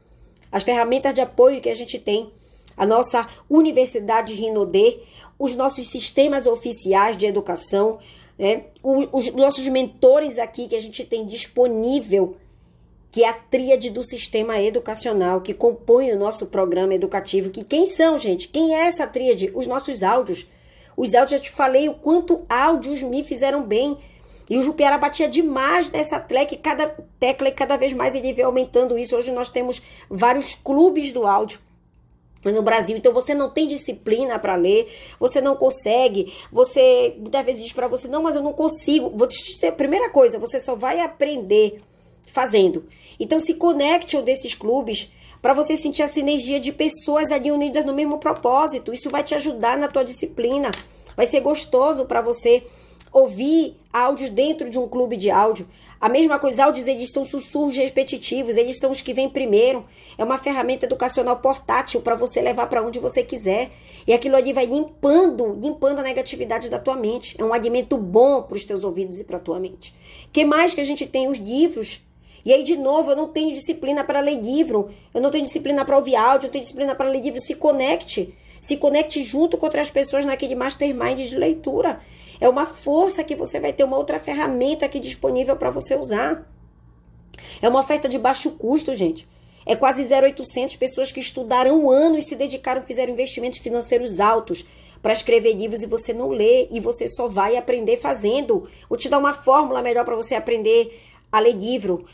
[0.50, 2.30] As ferramentas de apoio que a gente tem
[2.76, 4.98] a nossa Universidade Rinodê,
[5.38, 7.98] os nossos sistemas oficiais de educação,
[8.38, 8.64] né?
[8.82, 12.36] os nossos mentores aqui que a gente tem disponível,
[13.10, 17.50] que é a tríade do sistema educacional, que compõe o nosso programa educativo.
[17.50, 18.48] Que quem são, gente?
[18.48, 19.52] Quem é essa tríade?
[19.54, 20.46] Os nossos áudios.
[20.96, 23.96] Os áudios, já te falei o quanto áudios me fizeram bem.
[24.50, 28.44] E o Jupiara batia demais nessa tecla, cada tecla e cada vez mais ele vem
[28.44, 29.16] aumentando isso.
[29.16, 29.80] Hoje nós temos
[30.10, 31.60] vários clubes do áudio
[32.52, 32.96] no Brasil.
[32.96, 34.88] Então você não tem disciplina para ler,
[35.18, 39.10] você não consegue, você muitas vezes diz para você, não, mas eu não consigo.
[39.10, 41.80] Vou te dizer, primeira coisa, você só vai aprender
[42.26, 42.84] fazendo.
[43.18, 47.52] Então se conecte a um desses clubes para você sentir a sinergia de pessoas ali
[47.52, 48.92] unidas no mesmo propósito.
[48.92, 50.70] Isso vai te ajudar na tua disciplina.
[51.16, 52.64] Vai ser gostoso para você
[53.14, 55.68] ouvir áudios dentro de um clube de áudio.
[56.00, 59.86] A mesma coisa, os áudios eles são sussurros repetitivos, eles são os que vêm primeiro.
[60.18, 63.70] É uma ferramenta educacional portátil para você levar para onde você quiser.
[64.04, 67.36] E aquilo ali vai limpando, limpando a negatividade da tua mente.
[67.38, 69.94] É um alimento bom para os teus ouvidos e para a tua mente.
[70.32, 71.28] que mais que a gente tem?
[71.28, 72.02] Os livros.
[72.44, 75.82] E aí, de novo, eu não tenho disciplina para ler livro, eu não tenho disciplina
[75.84, 77.40] para ouvir áudio, eu não tenho disciplina para ler livro.
[77.40, 78.34] Se conecte.
[78.64, 82.00] Se conecte junto com outras pessoas naquele mastermind de leitura.
[82.40, 86.50] É uma força que você vai ter uma outra ferramenta aqui disponível para você usar.
[87.60, 89.28] É uma oferta de baixo custo, gente.
[89.66, 94.64] É quase 0,800 pessoas que estudaram um ano e se dedicaram, fizeram investimentos financeiros altos
[95.02, 98.66] para escrever livros e você não lê e você só vai aprender fazendo.
[98.88, 102.06] Vou te dar uma fórmula melhor para você aprender a ler livro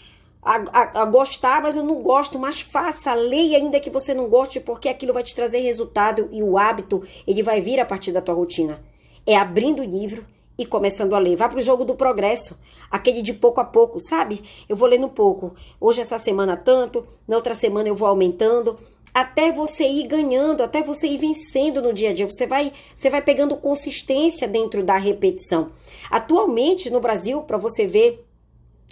[0.43, 4.29] a, a, a, gostar, mas eu não gosto, mas faça, leia ainda que você não
[4.29, 8.13] goste, porque aquilo vai te trazer resultado e o hábito, ele vai vir a partir
[8.13, 8.83] da tua rotina.
[9.27, 10.25] É abrindo o livro
[10.57, 11.37] e começando a ler.
[11.37, 12.59] Vá para o jogo do progresso,
[12.91, 14.43] aquele de pouco a pouco, sabe?
[14.69, 15.55] Eu vou lendo pouco.
[15.81, 18.79] Hoje, essa semana, tanto, na outra semana eu vou aumentando,
[19.13, 22.27] até você ir ganhando, até você ir vencendo no dia a dia.
[22.27, 25.71] Você vai, você vai pegando consistência dentro da repetição.
[26.11, 28.27] Atualmente, no Brasil, para você ver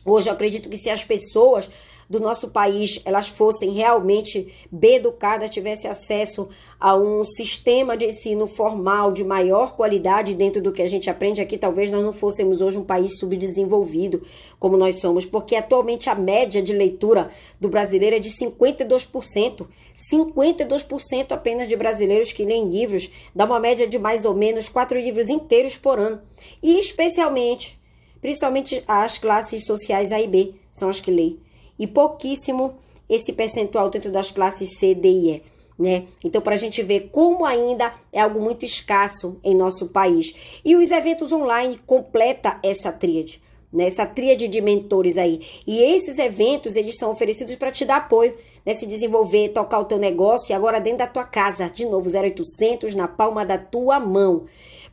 [0.08, 1.68] Hoje eu acredito que se as pessoas
[2.08, 6.48] do nosso país elas fossem realmente bem educadas, tivessem acesso
[6.80, 11.42] a um sistema de ensino formal de maior qualidade dentro do que a gente aprende
[11.42, 14.22] aqui, talvez nós não fôssemos hoje um país subdesenvolvido
[14.58, 17.30] como nós somos, porque atualmente a média de leitura
[17.60, 19.66] do brasileiro é de 52%.
[20.10, 24.98] 52% apenas de brasileiros que leem livros, dá uma média de mais ou menos quatro
[24.98, 26.20] livros inteiros por ano.
[26.62, 27.77] E especialmente
[28.20, 31.38] Principalmente as classes sociais A e B são as que leem.
[31.78, 32.74] E pouquíssimo
[33.08, 35.42] esse percentual dentro das classes C, D e E.
[35.78, 36.06] Né?
[36.24, 40.34] Então, para a gente ver como ainda é algo muito escasso em nosso país.
[40.64, 43.40] E os eventos online completa essa tríade,
[43.72, 43.86] né?
[43.86, 45.40] essa tríade de mentores aí.
[45.64, 48.74] E esses eventos, eles são oferecidos para te dar apoio, né?
[48.74, 51.70] se desenvolver, tocar o teu negócio e agora dentro da tua casa.
[51.70, 54.46] De novo, 0800 na palma da tua mão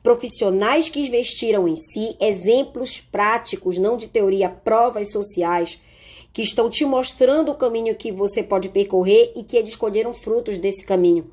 [0.06, 5.80] profissionais que investiram em si, exemplos práticos, não de teoria, provas sociais,
[6.32, 10.60] que estão te mostrando o caminho que você pode percorrer e que eles colheram frutos
[10.60, 11.32] desse caminho.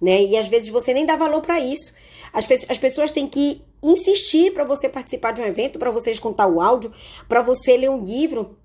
[0.00, 0.22] Né?
[0.22, 1.92] E às vezes você nem dá valor para isso.
[2.32, 6.46] As, as pessoas têm que insistir para você participar de um evento, para você escutar
[6.46, 6.92] o áudio,
[7.28, 8.56] para você ler um livro.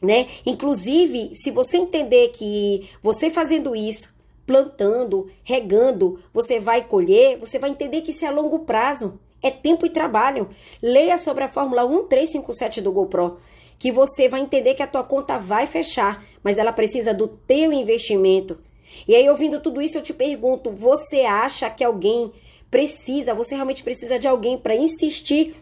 [0.00, 0.28] né?
[0.46, 4.14] Inclusive, se você entender que você fazendo isso,
[4.46, 9.18] plantando, regando, você vai colher, você vai entender que isso é a longo prazo.
[9.42, 10.48] É tempo e trabalho.
[10.82, 13.36] Leia sobre a Fórmula 1357 do GoPro,
[13.78, 17.72] que você vai entender que a tua conta vai fechar, mas ela precisa do teu
[17.72, 18.58] investimento.
[19.06, 22.32] E aí, ouvindo tudo isso, eu te pergunto: você acha que alguém
[22.70, 25.54] precisa, você realmente precisa de alguém para insistir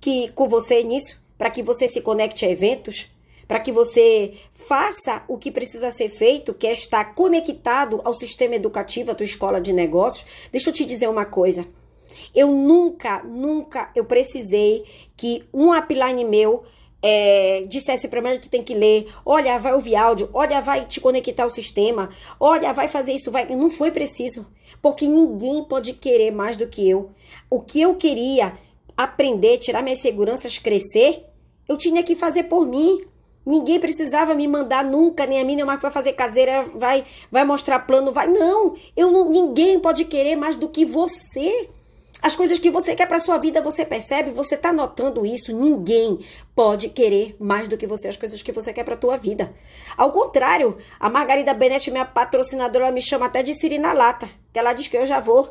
[0.00, 3.08] que com você nisso, para que você se conecte a eventos?
[3.46, 8.54] Para que você faça o que precisa ser feito, que é estar conectado ao sistema
[8.54, 10.24] educativo, à tua escola de negócios.
[10.50, 11.66] Deixa eu te dizer uma coisa.
[12.34, 14.84] Eu nunca, nunca eu precisei
[15.16, 16.64] que um upline meu
[17.06, 21.02] é, dissesse para mim, tu tem que ler, olha, vai ouvir áudio, olha, vai te
[21.02, 22.08] conectar ao sistema,
[22.40, 23.44] olha, vai fazer isso, vai.
[23.54, 24.46] Não foi preciso,
[24.80, 27.10] porque ninguém pode querer mais do que eu.
[27.50, 28.54] O que eu queria
[28.96, 31.26] aprender, tirar minhas seguranças, crescer,
[31.68, 33.02] eu tinha que fazer por mim.
[33.44, 37.04] Ninguém precisava me mandar nunca, nem a mim, nem o Marco vai fazer caseira, vai,
[37.30, 38.26] vai mostrar plano, vai.
[38.26, 41.68] Não, eu não, ninguém pode querer mais do que você.
[42.22, 45.54] As coisas que você quer para sua vida, você percebe, você tá notando isso.
[45.54, 46.18] Ninguém
[46.54, 49.52] pode querer mais do que você as coisas que você quer para tua vida.
[49.94, 54.26] Ao contrário, a Margarida Benetti, minha patrocinadora, ela me chama até de Siri na lata,
[54.50, 55.50] que ela diz que eu já vou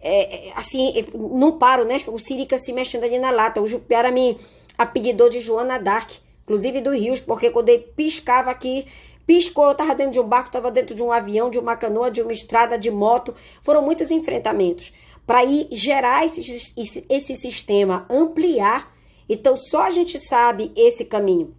[0.00, 2.00] é, é assim, não paro, né?
[2.06, 3.60] O Sirica se mexendo ali na lata.
[3.60, 4.36] O Jupiara me
[4.78, 6.10] apelidou de Joana Dark
[6.52, 8.84] inclusive do Rios, porque quando ele piscava aqui,
[9.26, 12.10] piscou, eu estava dentro de um barco, estava dentro de um avião, de uma canoa,
[12.10, 13.34] de uma estrada, de moto.
[13.62, 14.92] Foram muitos enfrentamentos
[15.26, 16.40] para ir gerar esse,
[16.76, 18.92] esse, esse sistema, ampliar.
[19.26, 21.54] Então, só a gente sabe esse caminho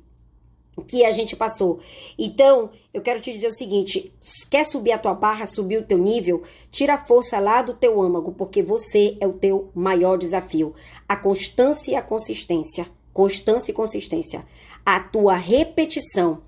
[0.86, 1.80] que a gente passou.
[2.20, 4.14] Então, eu quero te dizer o seguinte:
[4.48, 8.00] quer subir a tua barra, subir o teu nível, tira a força lá do teu
[8.00, 10.76] âmago, porque você é o teu maior desafio.
[11.10, 12.86] A constância e a consistência.
[13.12, 14.44] Constância e consistência
[14.86, 16.41] a tua repetição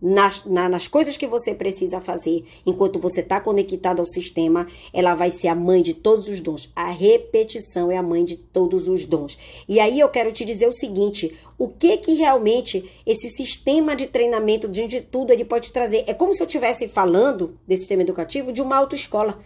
[0.00, 5.14] nas, na, nas coisas que você precisa fazer, enquanto você está conectado ao sistema, ela
[5.14, 6.70] vai ser a mãe de todos os dons.
[6.74, 9.36] A repetição é a mãe de todos os dons.
[9.68, 14.06] E aí eu quero te dizer o seguinte: o que que realmente esse sistema de
[14.06, 16.04] treinamento, de tudo, ele pode trazer?
[16.06, 19.38] É como se eu estivesse falando desse sistema educativo de uma autoescola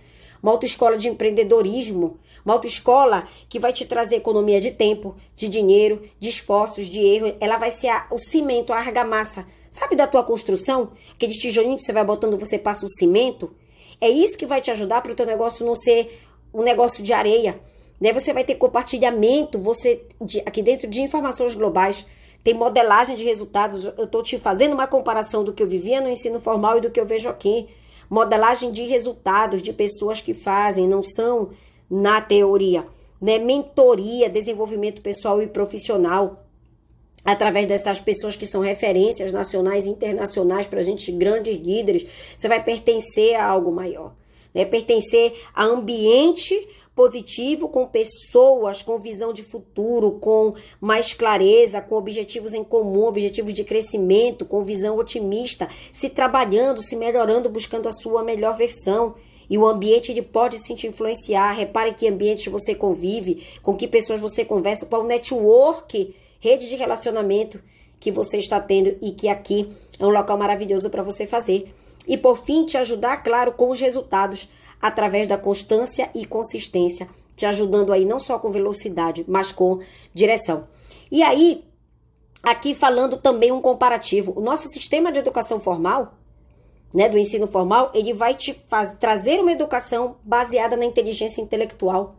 [0.45, 6.03] uma autoescola de empreendedorismo, uma autoescola que vai te trazer economia de tempo, de dinheiro,
[6.21, 7.35] de esforços, de erro.
[7.41, 9.47] Ela vai ser a, o cimento, a argamassa.
[9.71, 10.93] Sabe da tua construção?
[11.15, 13.55] Aquele tijolinho que você vai botando, você passa o cimento?
[13.99, 16.21] É isso que vai te ajudar para o teu negócio não ser
[16.53, 17.59] um negócio de areia.
[17.99, 18.13] Né?
[18.13, 22.05] Você vai ter compartilhamento, você de, aqui dentro de informações globais.
[22.43, 23.87] Tem modelagem de resultados.
[23.97, 26.91] Eu estou te fazendo uma comparação do que eu vivia no ensino formal e do
[26.91, 27.67] que eu vejo aqui
[28.09, 31.51] modelagem de resultados de pessoas que fazem, não são
[31.91, 32.87] na teoria,
[33.21, 33.39] né?
[33.39, 36.45] Mentoria, desenvolvimento pessoal e profissional
[37.25, 42.47] através dessas pessoas que são referências nacionais e internacionais para a gente, grandes líderes, você
[42.47, 44.15] vai pertencer a algo maior.
[44.55, 44.65] Né?
[44.65, 46.55] Pertencer a ambiente
[46.95, 53.53] positivo com pessoas com visão de futuro, com mais clareza, com objetivos em comum, objetivos
[53.53, 59.15] de crescimento, com visão otimista, se trabalhando, se melhorando, buscando a sua melhor versão.
[59.51, 61.53] E o ambiente ele pode se te influenciar.
[61.53, 67.61] Repare que ambiente você convive, com que pessoas você conversa, qual network, rede de relacionamento
[68.01, 69.69] que você está tendo e que aqui
[69.99, 71.73] é um local maravilhoso para você fazer.
[72.07, 74.47] E por fim, te ajudar, claro, com os resultados
[74.85, 79.81] através da constância e consistência, te ajudando aí não só com velocidade, mas com
[80.13, 80.69] direção.
[81.11, 81.65] E aí,
[82.43, 86.19] aqui falando também um comparativo, o nosso sistema de educação formal,
[86.93, 92.17] né, do ensino formal, ele vai te faz, trazer uma educação baseada na inteligência intelectual,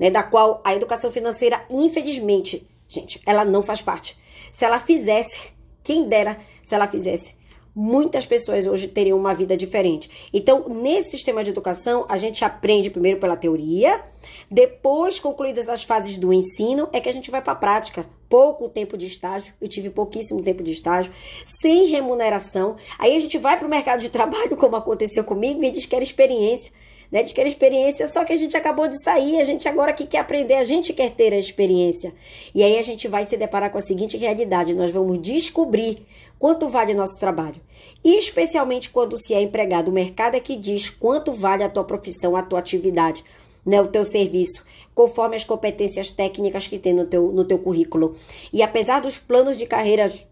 [0.00, 4.16] né, da qual a educação financeira, infelizmente, gente, ela não faz parte.
[4.50, 5.38] Se ela fizesse,
[5.82, 7.35] quem dera se ela fizesse,
[7.76, 10.28] muitas pessoas hoje teriam uma vida diferente.
[10.32, 14.02] Então, nesse sistema de educação, a gente aprende primeiro pela teoria,
[14.50, 18.06] depois, concluídas as fases do ensino, é que a gente vai para a prática.
[18.28, 21.12] Pouco tempo de estágio, eu tive pouquíssimo tempo de estágio,
[21.44, 22.76] sem remuneração.
[22.98, 26.06] Aí a gente vai para o mercado de trabalho, como aconteceu comigo, e eles querem
[26.06, 26.72] experiência
[27.16, 30.04] né, de querer experiência, só que a gente acabou de sair, a gente agora que
[30.04, 32.12] quer aprender, a gente quer ter a experiência.
[32.54, 36.06] E aí a gente vai se deparar com a seguinte realidade: nós vamos descobrir
[36.38, 37.58] quanto vale o nosso trabalho.
[38.04, 41.84] E especialmente quando se é empregado, o mercado é que diz quanto vale a tua
[41.84, 43.24] profissão, a tua atividade.
[43.64, 44.62] Né, o teu serviço,
[44.94, 48.14] conforme as competências técnicas que tem no teu, no teu currículo.
[48.52, 50.24] E apesar dos planos de carreiras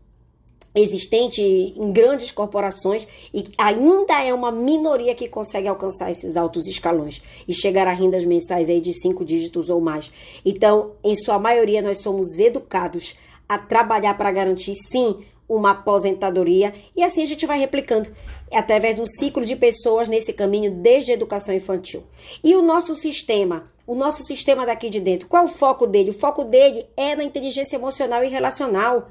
[0.75, 7.23] existente em grandes corporações e ainda é uma minoria que consegue alcançar esses altos escalões
[7.47, 10.11] e chegar a rendas mensais aí de cinco dígitos ou mais.
[10.45, 13.15] Então, em sua maioria, nós somos educados
[13.49, 15.19] a trabalhar para garantir, sim,
[15.49, 18.11] uma aposentadoria e assim a gente vai replicando
[18.53, 22.03] através de um ciclo de pessoas nesse caminho desde a educação infantil.
[22.43, 26.11] E o nosso sistema, o nosso sistema daqui de dentro, qual é o foco dele?
[26.11, 29.09] O foco dele é na inteligência emocional e relacional.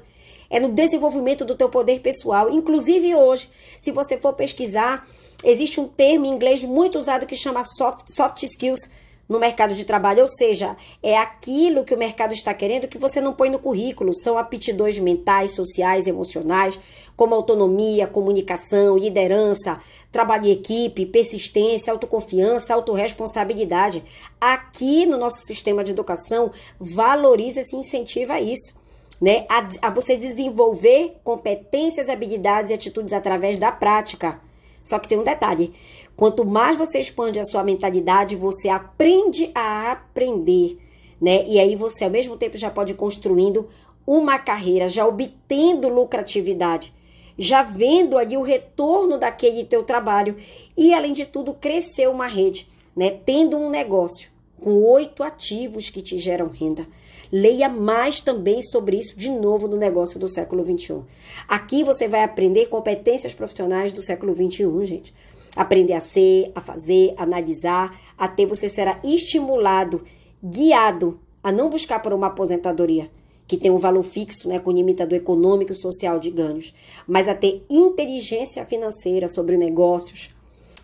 [0.50, 2.50] É no desenvolvimento do teu poder pessoal.
[2.50, 3.48] Inclusive hoje,
[3.80, 5.06] se você for pesquisar,
[5.42, 8.88] existe um termo em inglês muito usado que chama soft, soft skills
[9.28, 13.20] no mercado de trabalho, ou seja, é aquilo que o mercado está querendo que você
[13.20, 16.78] não põe no currículo, são aptidões mentais, sociais, emocionais,
[17.16, 19.80] como autonomia, comunicação, liderança,
[20.12, 24.04] trabalho em equipe, persistência, autoconfiança, autorresponsabilidade.
[24.40, 28.83] Aqui no nosso sistema de educação, valoriza e incentiva isso.
[29.24, 34.38] Né, a, a você desenvolver competências, habilidades e atitudes através da prática.
[34.82, 35.72] Só que tem um detalhe:
[36.14, 40.78] quanto mais você expande a sua mentalidade, você aprende a aprender,
[41.18, 41.42] né?
[41.46, 43.66] E aí você ao mesmo tempo já pode ir construindo
[44.06, 46.92] uma carreira, já obtendo lucratividade,
[47.38, 50.36] já vendo ali o retorno daquele teu trabalho
[50.76, 53.08] e além de tudo crescer uma rede, né?
[53.24, 54.33] Tendo um negócio
[54.64, 56.86] com oito ativos que te geram renda.
[57.30, 61.04] Leia mais também sobre isso de novo no negócio do século 21.
[61.46, 65.12] Aqui você vai aprender competências profissionais do século 21, gente.
[65.54, 70.02] Aprender a ser, a fazer, a analisar, até você será estimulado,
[70.42, 73.10] guiado a não buscar por uma aposentadoria,
[73.46, 76.72] que tem um valor fixo, né, com limitador econômico e social de ganhos,
[77.06, 80.30] mas a ter inteligência financeira sobre negócios,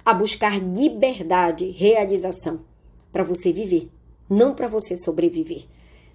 [0.04, 2.68] a buscar liberdade, realização
[3.12, 3.88] para você viver,
[4.28, 5.66] não para você sobreviver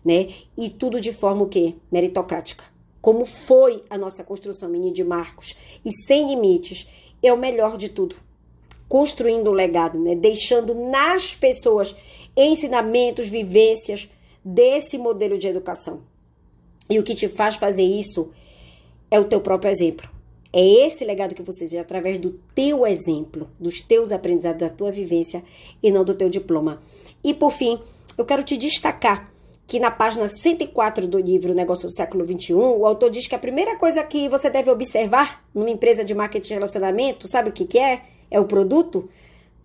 [0.06, 0.28] né?
[0.56, 1.74] E tudo de forma o quê?
[1.92, 2.64] Meritocrática.
[3.02, 6.88] Como foi a nossa construção mini de Marcos e sem limites,
[7.24, 8.16] é o melhor de tudo.
[8.88, 10.16] Construindo um legado, né?
[10.16, 11.96] Deixando nas pessoas
[12.38, 14.08] ensinamentos, vivências
[14.44, 16.02] desse modelo de educação.
[16.88, 18.30] E o que te faz fazer isso
[19.10, 20.15] é o teu próprio exemplo.
[20.58, 24.90] É esse legado que você seja através do teu exemplo, dos teus aprendizados, da tua
[24.90, 25.44] vivência
[25.84, 26.80] e não do teu diploma.
[27.22, 27.78] E por fim,
[28.18, 29.30] eu quero te destacar
[29.68, 33.40] que na página 104 do livro Negócio do Século XXI, o autor diz que a
[33.40, 37.66] primeira coisa que você deve observar numa empresa de marketing de relacionamento, sabe o que,
[37.66, 38.04] que é?
[38.32, 39.10] É o produto?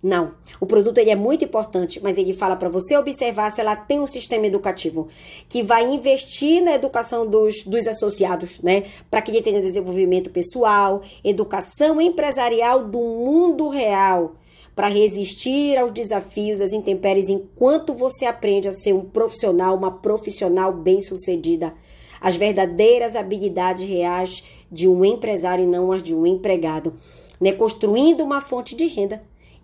[0.02, 0.32] Não.
[0.58, 4.00] O produto ele é muito importante, mas ele fala para você observar se ela tem
[4.00, 5.08] um sistema educativo
[5.46, 8.84] que vai investir na educação dos, dos associados, né?
[9.10, 14.36] Para que ele tenha desenvolvimento pessoal, educação empresarial do mundo real
[14.74, 20.72] para resistir aos desafios, às intempéries, enquanto você aprende a ser um profissional, uma profissional
[20.72, 21.74] bem-sucedida.
[22.18, 24.42] As verdadeiras habilidades reais
[24.72, 26.94] de um empresário e não as de um empregado,
[27.38, 27.52] né?
[27.52, 29.20] Construindo uma fonte de renda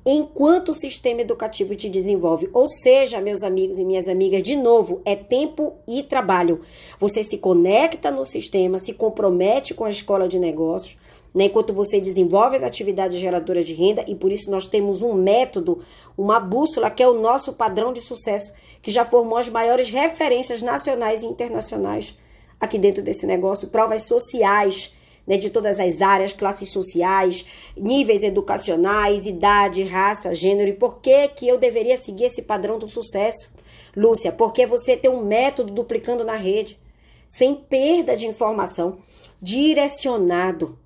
[0.07, 2.49] enquanto o sistema educativo te desenvolve.
[2.53, 6.61] Ou seja, meus amigos e minhas amigas, de novo, é tempo e trabalho.
[7.01, 10.97] Você se conecta no sistema, se compromete com a escola de negócios,
[11.35, 15.13] né, enquanto você desenvolve as atividades geradoras de renda, e por isso nós temos um
[15.13, 15.81] método,
[16.17, 20.63] uma bússola, que é o nosso padrão de sucesso, que já formou as maiores referências
[20.63, 22.17] nacionais e internacionais
[22.61, 24.93] aqui dentro desse negócio, provas sociais.
[25.27, 27.45] Né, de todas as áreas, classes sociais,
[27.77, 30.71] níveis educacionais, idade, raça, gênero.
[30.71, 33.51] E por que, que eu deveria seguir esse padrão do sucesso?
[33.97, 36.79] Lúcia, porque você tem um método duplicando na rede,
[37.27, 38.99] sem perda de informação,
[39.43, 40.79] direcionado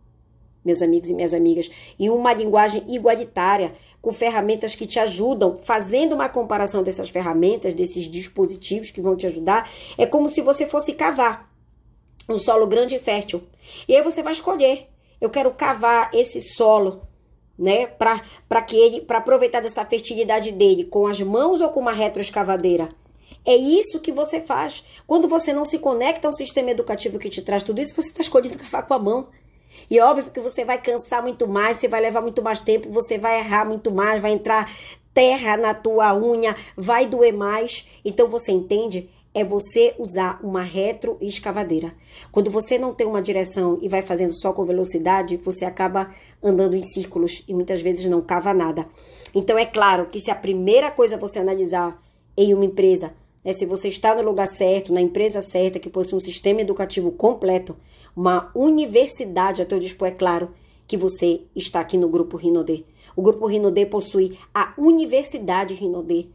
[0.65, 6.15] meus amigos e minhas amigas, em uma linguagem igualitária, com ferramentas que te ajudam, fazendo
[6.15, 10.93] uma comparação dessas ferramentas, desses dispositivos que vão te ajudar, é como se você fosse
[10.93, 11.50] cavar
[12.29, 13.43] um solo grande e fértil.
[13.89, 14.89] E aí você vai escolher,
[15.21, 17.03] eu quero cavar esse solo,
[17.59, 21.93] né, para que ele para aproveitar dessa fertilidade dele com as mãos ou com uma
[21.93, 22.89] retroescavadeira.
[23.45, 24.85] É isso que você faz.
[25.07, 28.21] Quando você não se conecta ao sistema educativo que te traz tudo isso, você está
[28.21, 29.29] escolhendo cavar com a mão.
[29.91, 32.91] E é óbvio que você vai cansar muito mais, você vai levar muito mais tempo,
[32.91, 34.71] você vai errar muito mais, vai entrar
[35.15, 37.87] terra na tua unha, vai doer mais.
[38.05, 39.09] Então você entende?
[39.33, 41.93] É você usar uma retroescavadeira.
[42.33, 46.11] Quando você não tem uma direção e vai fazendo só com velocidade, você acaba
[46.43, 48.87] andando em círculos e muitas vezes não cava nada.
[49.35, 52.03] Então é claro que se a primeira coisa você analisar
[52.37, 53.13] em uma empresa
[53.45, 57.11] né, se você está no lugar certo, na empresa certa, que possui um sistema educativo
[57.11, 57.77] completo,
[58.15, 60.51] uma universidade a teu dispor, é claro
[60.87, 62.85] que você está aqui no Grupo Rinodê.
[63.17, 66.27] O Grupo Rinodê possui a Universidade Rinodê,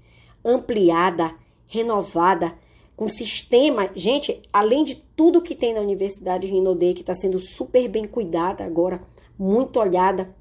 [0.44, 1.34] ampliada,
[1.68, 2.54] renovada,
[2.96, 3.90] com sistema.
[3.96, 8.64] Gente, além de tudo que tem na Universidade Rinodê, que está sendo super bem cuidada
[8.64, 9.02] agora,
[9.38, 10.34] muito olhada,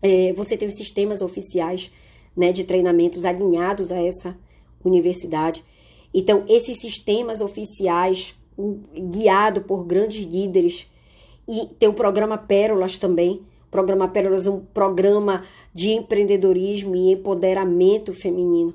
[0.00, 1.90] é, você tem os sistemas oficiais
[2.36, 4.38] né, de treinamentos alinhados a essa
[4.84, 5.64] universidade.
[6.12, 10.86] Então, esses sistemas oficiais, um, guiado por grandes líderes
[11.48, 13.42] E tem o programa Pérolas também.
[13.66, 18.74] O programa Pérolas é um programa de empreendedorismo e empoderamento feminino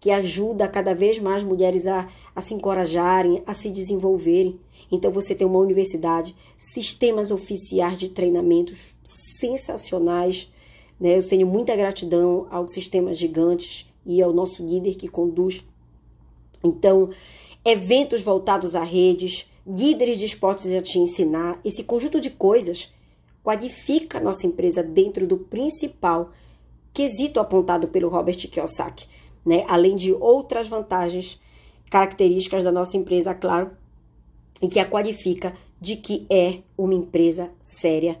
[0.00, 4.58] que ajuda cada vez mais mulheres a, a se encorajarem, a se desenvolverem.
[4.90, 10.50] Então você tem uma universidade, sistemas oficiais de treinamentos sensacionais.
[10.98, 11.18] Né?
[11.18, 15.62] Eu tenho muita gratidão aos sistemas gigantes e ao nosso líder que conduz.
[16.64, 17.10] Então,
[17.62, 22.90] eventos voltados a redes, líderes de esportes a te ensinar, esse conjunto de coisas
[23.44, 26.32] qualifica a nossa empresa dentro do principal
[26.92, 29.06] quesito apontado pelo Robert Kiyosaki
[29.44, 29.64] né?
[29.68, 31.40] Além de outras vantagens,
[31.90, 33.70] características da nossa empresa, claro,
[34.62, 38.18] e que a qualifica de que é uma empresa séria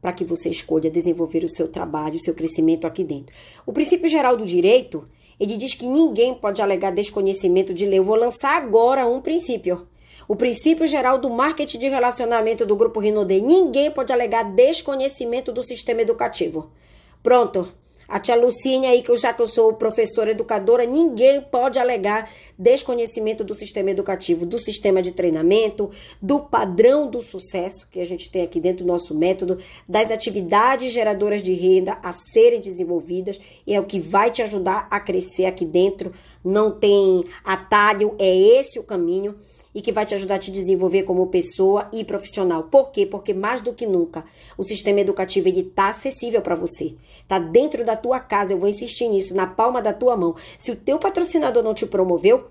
[0.00, 3.34] para que você escolha desenvolver o seu trabalho, o seu crescimento aqui dentro.
[3.66, 5.04] O princípio geral do direito,
[5.40, 7.98] ele diz que ninguém pode alegar desconhecimento de lei.
[7.98, 9.88] Eu vou lançar agora um princípio.
[10.28, 13.40] O princípio geral do marketing de relacionamento do grupo Rinode.
[13.40, 16.70] Ninguém pode alegar desconhecimento do sistema educativo.
[17.22, 17.72] Pronto.
[18.08, 22.30] A tia Lucine aí, que eu, já que eu sou professora educadora, ninguém pode alegar
[22.58, 25.90] desconhecimento do sistema educativo, do sistema de treinamento,
[26.20, 30.90] do padrão do sucesso que a gente tem aqui dentro do nosso método, das atividades
[30.90, 35.44] geradoras de renda a serem desenvolvidas, e é o que vai te ajudar a crescer
[35.44, 36.10] aqui dentro.
[36.42, 39.36] Não tem atalho, é esse o caminho
[39.74, 42.64] e que vai te ajudar a te desenvolver como pessoa e profissional.
[42.64, 43.06] Por quê?
[43.06, 44.24] Porque mais do que nunca
[44.56, 46.94] o sistema educativo ele tá acessível para você.
[47.26, 50.34] Tá dentro da tua casa, eu vou insistir nisso, na palma da tua mão.
[50.56, 52.50] Se o teu patrocinador não te promoveu,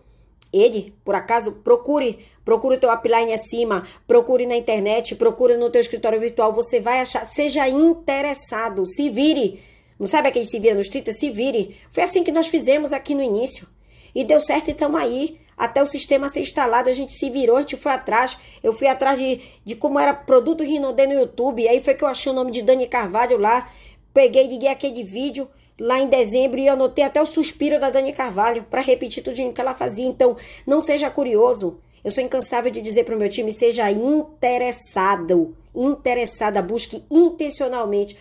[0.51, 5.81] ele, por acaso, procure, procure o teu upline acima, procure na internet, procure no teu
[5.81, 9.59] escritório virtual, você vai achar, seja interessado, se vire.
[9.99, 11.13] Não sabe aquele se vira nos Twitter?
[11.13, 11.75] Se vire.
[11.91, 13.67] Foi assim que nós fizemos aqui no início.
[14.13, 17.57] E deu certo e estamos aí até o sistema ser instalado, a gente se virou,
[17.57, 18.37] a gente foi atrás.
[18.61, 21.67] Eu fui atrás de, de como era produto Rinodê no YouTube.
[21.67, 23.67] Aí foi que eu achei o nome de Dani Carvalho lá.
[24.13, 25.49] Peguei e liguei aquele vídeo
[25.79, 29.61] lá em dezembro e anotei até o suspiro da Dani Carvalho para repetir tudo que
[29.61, 30.05] ela fazia.
[30.05, 30.35] Então,
[30.65, 31.79] não seja curioso.
[32.03, 38.15] Eu sou incansável de dizer para o meu time: seja interessado, interessada, busque intencionalmente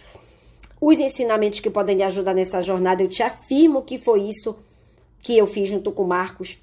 [0.80, 3.02] os ensinamentos que podem lhe ajudar nessa jornada.
[3.02, 4.56] Eu te afirmo que foi isso
[5.20, 6.58] que eu fiz junto com o Marcos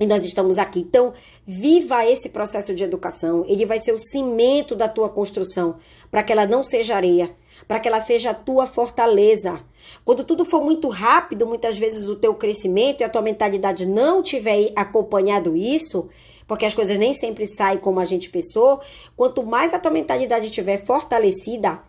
[0.00, 0.80] e nós estamos aqui.
[0.80, 1.12] Então,
[1.46, 3.44] viva esse processo de educação.
[3.46, 5.76] Ele vai ser o cimento da tua construção,
[6.10, 7.34] para que ela não seja areia,
[7.68, 9.60] para que ela seja a tua fortaleza.
[10.04, 14.22] Quando tudo for muito rápido, muitas vezes o teu crescimento e a tua mentalidade não
[14.22, 16.08] tiver acompanhado isso,
[16.46, 18.80] porque as coisas nem sempre saem como a gente pensou,
[19.16, 21.80] quanto mais a tua mentalidade estiver fortalecida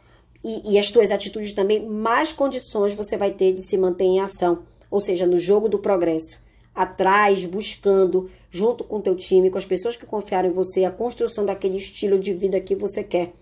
[0.44, 4.20] e, e as tuas atitudes também, mais condições você vai ter de se manter em
[4.20, 4.60] ação,
[4.92, 6.44] ou seja, no jogo do progresso
[6.74, 10.92] atrás, buscando, junto com o teu time, com as pessoas que confiaram em você, a
[10.92, 13.34] construção daquele estilo de vida que você quer.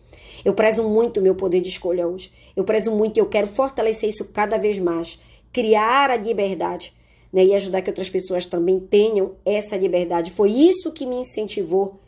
[0.44, 2.32] Eu prezo muito o meu poder de escolha hoje.
[2.56, 5.20] Eu prezo muito e eu quero fortalecer isso cada vez mais.
[5.54, 6.94] Criar a liberdade
[7.32, 10.32] né, e ajudar que outras pessoas também tenham essa liberdade.
[10.32, 12.00] Foi isso que me incentivou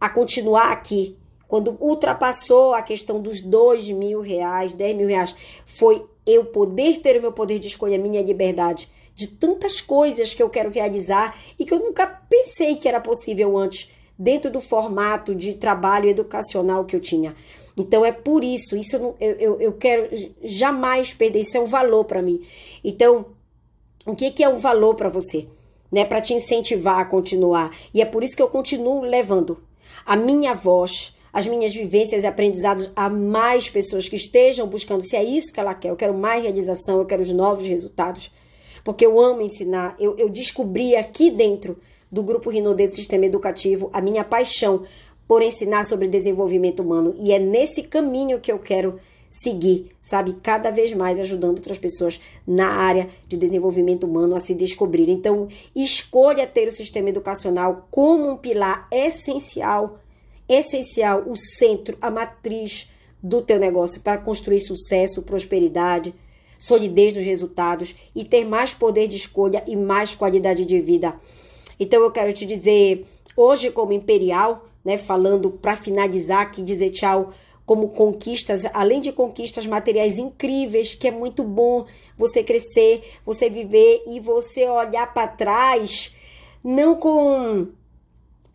[0.00, 1.16] a continuar aqui.
[1.46, 5.34] Quando ultrapassou a questão dos dois mil reais, dez mil reais,
[5.64, 8.88] foi eu poder ter o meu poder de escolha, minha liberdade
[9.18, 13.58] de tantas coisas que eu quero realizar e que eu nunca pensei que era possível
[13.58, 17.34] antes, dentro do formato de trabalho educacional que eu tinha.
[17.76, 20.08] Então é por isso, isso eu, eu, eu quero
[20.44, 22.46] jamais perder, isso é um valor para mim.
[22.84, 23.26] Então,
[24.06, 25.48] o que, que é um valor para você?
[25.90, 27.72] Né, para te incentivar a continuar.
[27.92, 29.60] E é por isso que eu continuo levando
[30.06, 35.16] a minha voz, as minhas vivências e aprendizados a mais pessoas que estejam buscando se
[35.16, 35.88] é isso que ela quer.
[35.88, 38.30] Eu quero mais realização, eu quero os novos resultados
[38.88, 39.94] porque eu amo ensinar.
[40.00, 41.76] Eu, eu descobri aqui dentro
[42.10, 44.84] do Grupo Rinodê do Sistema Educativo a minha paixão
[45.26, 47.14] por ensinar sobre desenvolvimento humano.
[47.18, 50.38] E é nesse caminho que eu quero seguir, sabe?
[50.42, 55.10] Cada vez mais ajudando outras pessoas na área de desenvolvimento humano a se descobrir.
[55.10, 59.98] Então, escolha ter o sistema educacional como um pilar essencial,
[60.48, 62.88] essencial, o centro, a matriz
[63.22, 66.14] do teu negócio para construir sucesso, prosperidade,
[66.58, 71.14] solidez dos resultados e ter mais poder de escolha e mais qualidade de vida.
[71.78, 73.06] Então eu quero te dizer,
[73.36, 77.32] hoje como imperial, né, falando para finalizar aqui, dizer tchau
[77.64, 81.84] como conquistas, além de conquistas materiais incríveis, que é muito bom
[82.16, 86.10] você crescer, você viver e você olhar para trás,
[86.64, 87.66] não com,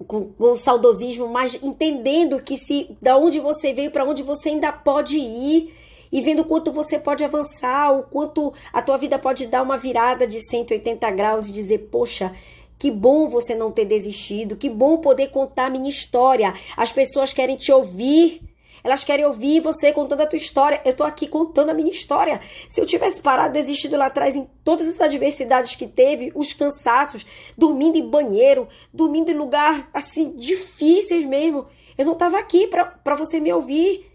[0.08, 4.72] com, com saudosismo, mas entendendo que se da onde você veio para onde você ainda
[4.72, 5.72] pode ir
[6.14, 9.78] e vendo o quanto você pode avançar, o quanto a tua vida pode dar uma
[9.78, 12.32] virada de 180 graus e dizer, poxa,
[12.78, 16.54] que bom você não ter desistido, que bom poder contar minha história.
[16.78, 18.42] As pessoas querem te ouvir,
[18.84, 20.82] Elas querem ouvir você contando a tua história.
[20.84, 22.42] Eu tô aqui contando a minha história.
[22.68, 27.26] Se eu tivesse parado, desistido lá atrás em todas as adversidades que teve, os cansaços,
[27.58, 31.66] dormindo em banheiro, dormindo em lugar assim difíceis mesmo,
[31.98, 34.13] eu não tava aqui para você me ouvir.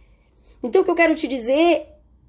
[0.62, 1.86] Então o que eu quero te dizer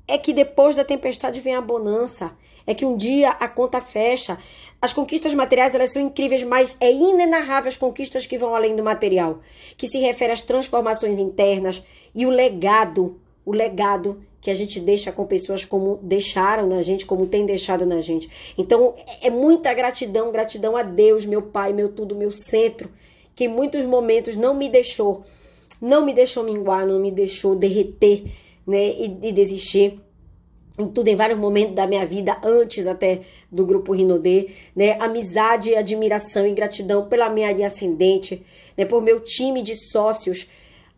[0.07, 2.31] é que depois da tempestade vem a bonança.
[2.65, 4.37] É que um dia a conta fecha.
[4.81, 8.83] As conquistas materiais elas são incríveis, mas é inenarrável as conquistas que vão além do
[8.83, 9.39] material,
[9.77, 15.11] que se refere às transformações internas e o legado, o legado que a gente deixa
[15.11, 18.29] com pessoas como deixaram na gente, como tem deixado na gente.
[18.57, 22.89] Então é, é muita gratidão, gratidão a Deus, meu Pai, meu tudo, meu centro,
[23.35, 25.23] que em muitos momentos não me deixou,
[25.81, 28.23] não me deixou minguar, não me deixou derreter
[28.65, 29.99] né, e, e desistir
[30.79, 33.19] em tudo, em vários momentos da minha vida, antes até
[33.51, 34.95] do grupo Rinodê, né?
[35.01, 38.45] Amizade, admiração e gratidão pela minha linha ascendente,
[38.77, 38.85] né?
[38.85, 40.47] Por meu time de sócios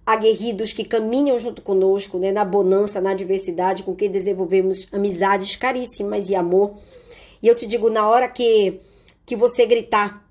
[0.06, 2.32] aguerridos que caminham junto conosco, né?
[2.32, 6.74] Na bonança, na diversidade, com quem desenvolvemos amizades caríssimas e amor.
[7.42, 8.80] E eu te digo, na hora que,
[9.26, 10.31] que você gritar,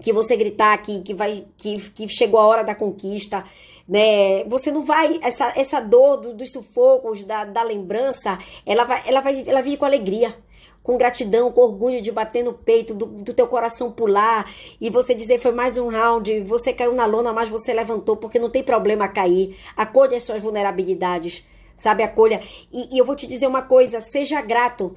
[0.00, 3.44] que você gritar que, que vai que, que chegou a hora da conquista,
[3.86, 4.44] né?
[4.44, 9.20] Você não vai essa, essa dor do, dos sufocos da, da lembrança, ela vai ela
[9.20, 10.34] vai ela vir com alegria,
[10.82, 15.14] com gratidão, com orgulho de bater no peito, do, do teu coração pular e você
[15.14, 18.62] dizer foi mais um round, você caiu na lona, mas você levantou porque não tem
[18.62, 19.56] problema cair.
[19.76, 21.44] Acolha as suas vulnerabilidades,
[21.76, 22.02] sabe?
[22.02, 22.40] Acolha.
[22.72, 24.94] E, e eu vou te dizer uma coisa, seja grato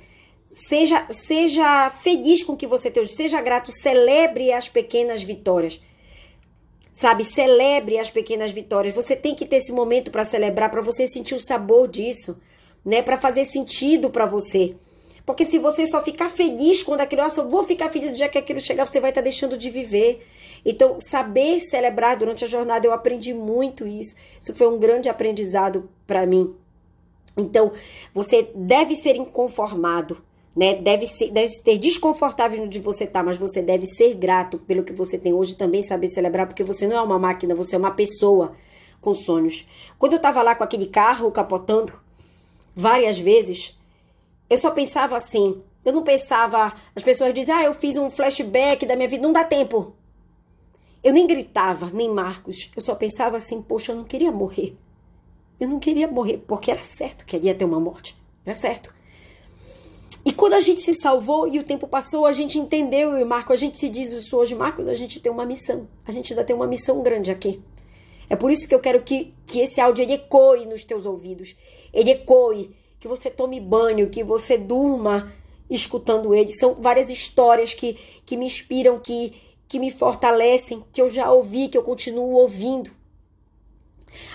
[0.56, 5.82] Seja, seja feliz com o que você tem hoje, seja grato, celebre as pequenas vitórias.
[6.94, 8.96] Sabe, celebre as pequenas vitórias.
[8.96, 12.38] Você tem que ter esse momento para celebrar, para você sentir o sabor disso,
[12.86, 13.02] né?
[13.02, 14.78] Para fazer sentido para você.
[15.26, 18.30] Porque se você só ficar feliz quando aquilo, eu só vou ficar feliz no dia
[18.30, 20.26] que aquilo chegar, você vai estar tá deixando de viver.
[20.64, 24.16] Então, saber celebrar durante a jornada, eu aprendi muito isso.
[24.40, 26.56] Isso foi um grande aprendizado para mim.
[27.36, 27.74] Então,
[28.14, 30.24] você deve ser inconformado
[30.56, 30.76] né?
[30.76, 34.94] Deve, ser, deve ter desconfortável onde você está, mas você deve ser grato pelo que
[34.94, 37.92] você tem hoje também saber celebrar, porque você não é uma máquina, você é uma
[37.92, 38.54] pessoa
[39.02, 39.68] com sonhos.
[40.00, 41.94] Quando eu estava lá com aquele carro capotando
[42.74, 43.78] várias vezes,
[44.50, 45.62] eu só pensava assim.
[45.84, 49.34] Eu não pensava, as pessoas dizem, ah, eu fiz um flashback da minha vida, não
[49.34, 49.94] dá tempo.
[51.04, 52.72] Eu nem gritava, nem Marcos.
[52.76, 54.76] Eu só pensava assim, poxa, eu não queria morrer.
[55.60, 58.18] Eu não queria morrer, porque era certo que ia ter uma morte.
[58.44, 58.94] Era certo.
[60.26, 63.54] E quando a gente se salvou e o tempo passou, a gente entendeu, e Marco,
[63.54, 65.88] a gente se diz isso hoje, Marcos, a gente tem uma missão.
[66.04, 67.62] A gente ainda tem uma missão grande aqui.
[68.28, 71.56] É por isso que eu quero que, que esse áudio ele ecoe nos teus ouvidos.
[71.94, 75.32] Ele ecoe, que você tome banho, que você durma
[75.70, 76.52] escutando ele.
[76.52, 77.94] São várias histórias que,
[78.26, 79.32] que me inspiram, que,
[79.68, 82.90] que me fortalecem, que eu já ouvi, que eu continuo ouvindo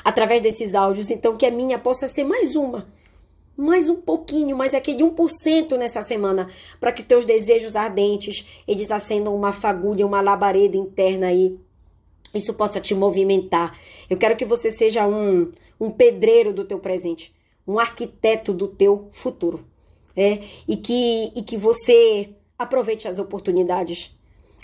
[0.04, 1.10] através desses áudios.
[1.10, 2.86] Então, que a minha possa ser mais uma
[3.60, 6.48] mais um pouquinho, mais aquele 1% nessa semana,
[6.80, 11.58] para que teus desejos ardentes, eles acendam uma fagulha, uma labareda interna aí.
[12.34, 13.78] Isso possa te movimentar.
[14.08, 17.34] Eu quero que você seja um, um pedreiro do teu presente,
[17.68, 19.62] um arquiteto do teu futuro.
[20.16, 20.40] É?
[20.66, 24.10] E, que, e que você aproveite as oportunidades.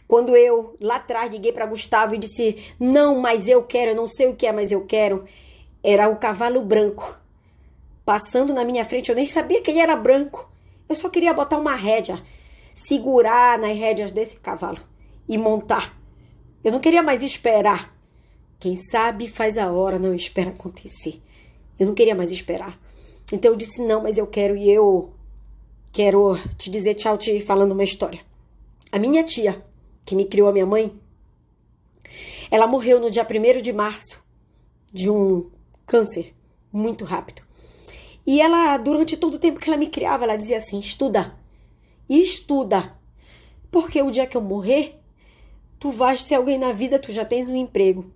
[0.08, 4.08] Quando eu lá atrás liguei para Gustavo e disse: Não, mas eu quero, eu não
[4.08, 5.24] sei o que é, mas eu quero,
[5.84, 7.25] era o cavalo branco
[8.06, 9.10] passando na minha frente.
[9.10, 10.48] Eu nem sabia que ele era branco.
[10.88, 12.22] Eu só queria botar uma rédea,
[12.72, 14.78] segurar nas rédeas desse cavalo
[15.28, 15.98] e montar.
[16.62, 17.94] Eu não queria mais esperar.
[18.60, 21.20] Quem sabe faz a hora, não espera acontecer.
[21.78, 22.78] Eu não queria mais esperar.
[23.32, 25.12] Então eu disse: não, mas eu quero e eu
[25.92, 28.20] quero te dizer tchau, te falando uma história.
[28.92, 29.62] A minha tia,
[30.04, 30.92] que me criou a minha mãe,
[32.50, 34.22] ela morreu no dia 1 de março
[34.92, 35.50] de um
[35.84, 36.34] câncer
[36.72, 37.45] muito rápido.
[38.26, 41.34] E ela, durante todo o tempo que ela me criava, ela dizia assim: estuda,
[42.08, 42.94] estuda,
[43.70, 44.98] porque o dia que eu morrer,
[45.78, 48.10] tu vais ser alguém na vida, tu já tens um emprego.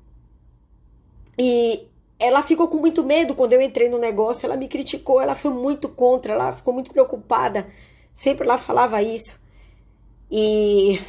[1.38, 1.86] E
[2.18, 5.52] ela ficou com muito medo quando eu entrei no negócio, ela me criticou, ela foi
[5.52, 7.66] muito contra, ela ficou muito preocupada.
[8.12, 9.40] Sempre ela falava isso.
[10.30, 11.00] E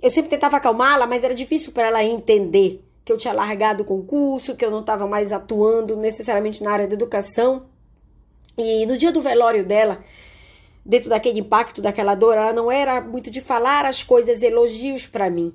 [0.00, 3.86] eu sempre tentava acalmá-la, mas era difícil para ela entender que eu tinha largado o
[3.86, 7.66] concurso, que eu não estava mais atuando necessariamente na área da educação.
[8.58, 10.02] E no dia do velório dela,
[10.84, 15.30] dentro daquele impacto, daquela dor, ela não era muito de falar as coisas, elogios para
[15.30, 15.54] mim.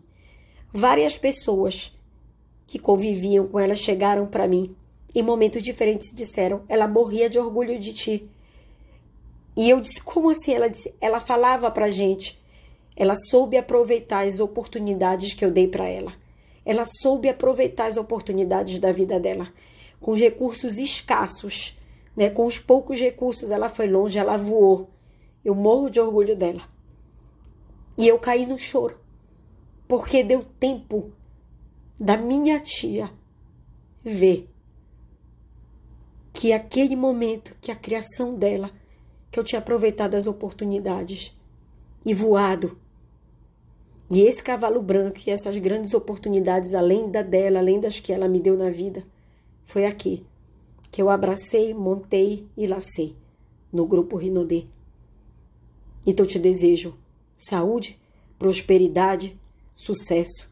[0.71, 1.93] Várias pessoas
[2.65, 4.73] que conviviam com ela chegaram para mim
[5.13, 8.29] em momentos diferentes e disseram: ela morria de orgulho de ti.
[9.55, 10.53] E eu disse: como assim?
[10.53, 12.41] Ela disse: ela falava pra gente.
[12.95, 16.13] Ela soube aproveitar as oportunidades que eu dei para ela.
[16.65, 19.51] Ela soube aproveitar as oportunidades da vida dela.
[19.99, 21.75] com recursos escassos,
[22.15, 22.29] né?
[22.29, 24.89] Com os poucos recursos, ela foi longe, ela voou.
[25.43, 26.61] Eu morro de orgulho dela.
[27.97, 28.99] E eu caí no choro,
[29.87, 31.11] porque deu tempo
[31.99, 33.11] da minha tia
[34.03, 34.49] ver
[36.31, 38.71] que aquele momento, que a criação dela,
[39.29, 41.35] que eu tinha aproveitado as oportunidades
[42.03, 42.77] e voado.
[44.09, 48.27] E esse cavalo branco e essas grandes oportunidades, além da dela, além das que ela
[48.27, 49.03] me deu na vida,
[49.63, 50.25] foi aqui
[50.93, 53.15] que eu abracei, montei e lacei
[53.71, 54.65] no grupo Rinodê.
[56.05, 56.93] Então te desejo
[57.35, 57.97] saúde,
[58.37, 59.35] prosperidade,
[59.73, 60.47] sucesso,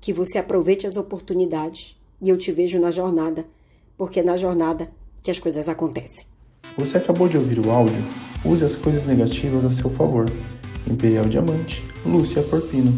[0.00, 3.46] que você aproveite as oportunidades e eu te vejo na jornada,
[3.98, 4.90] porque é na jornada
[5.22, 6.24] que as coisas acontecem.
[6.78, 8.02] Você acabou de ouvir o áudio?
[8.42, 10.24] Use as coisas negativas a seu favor.
[10.90, 12.90] Imperial Diamante, Lúcia Porpino.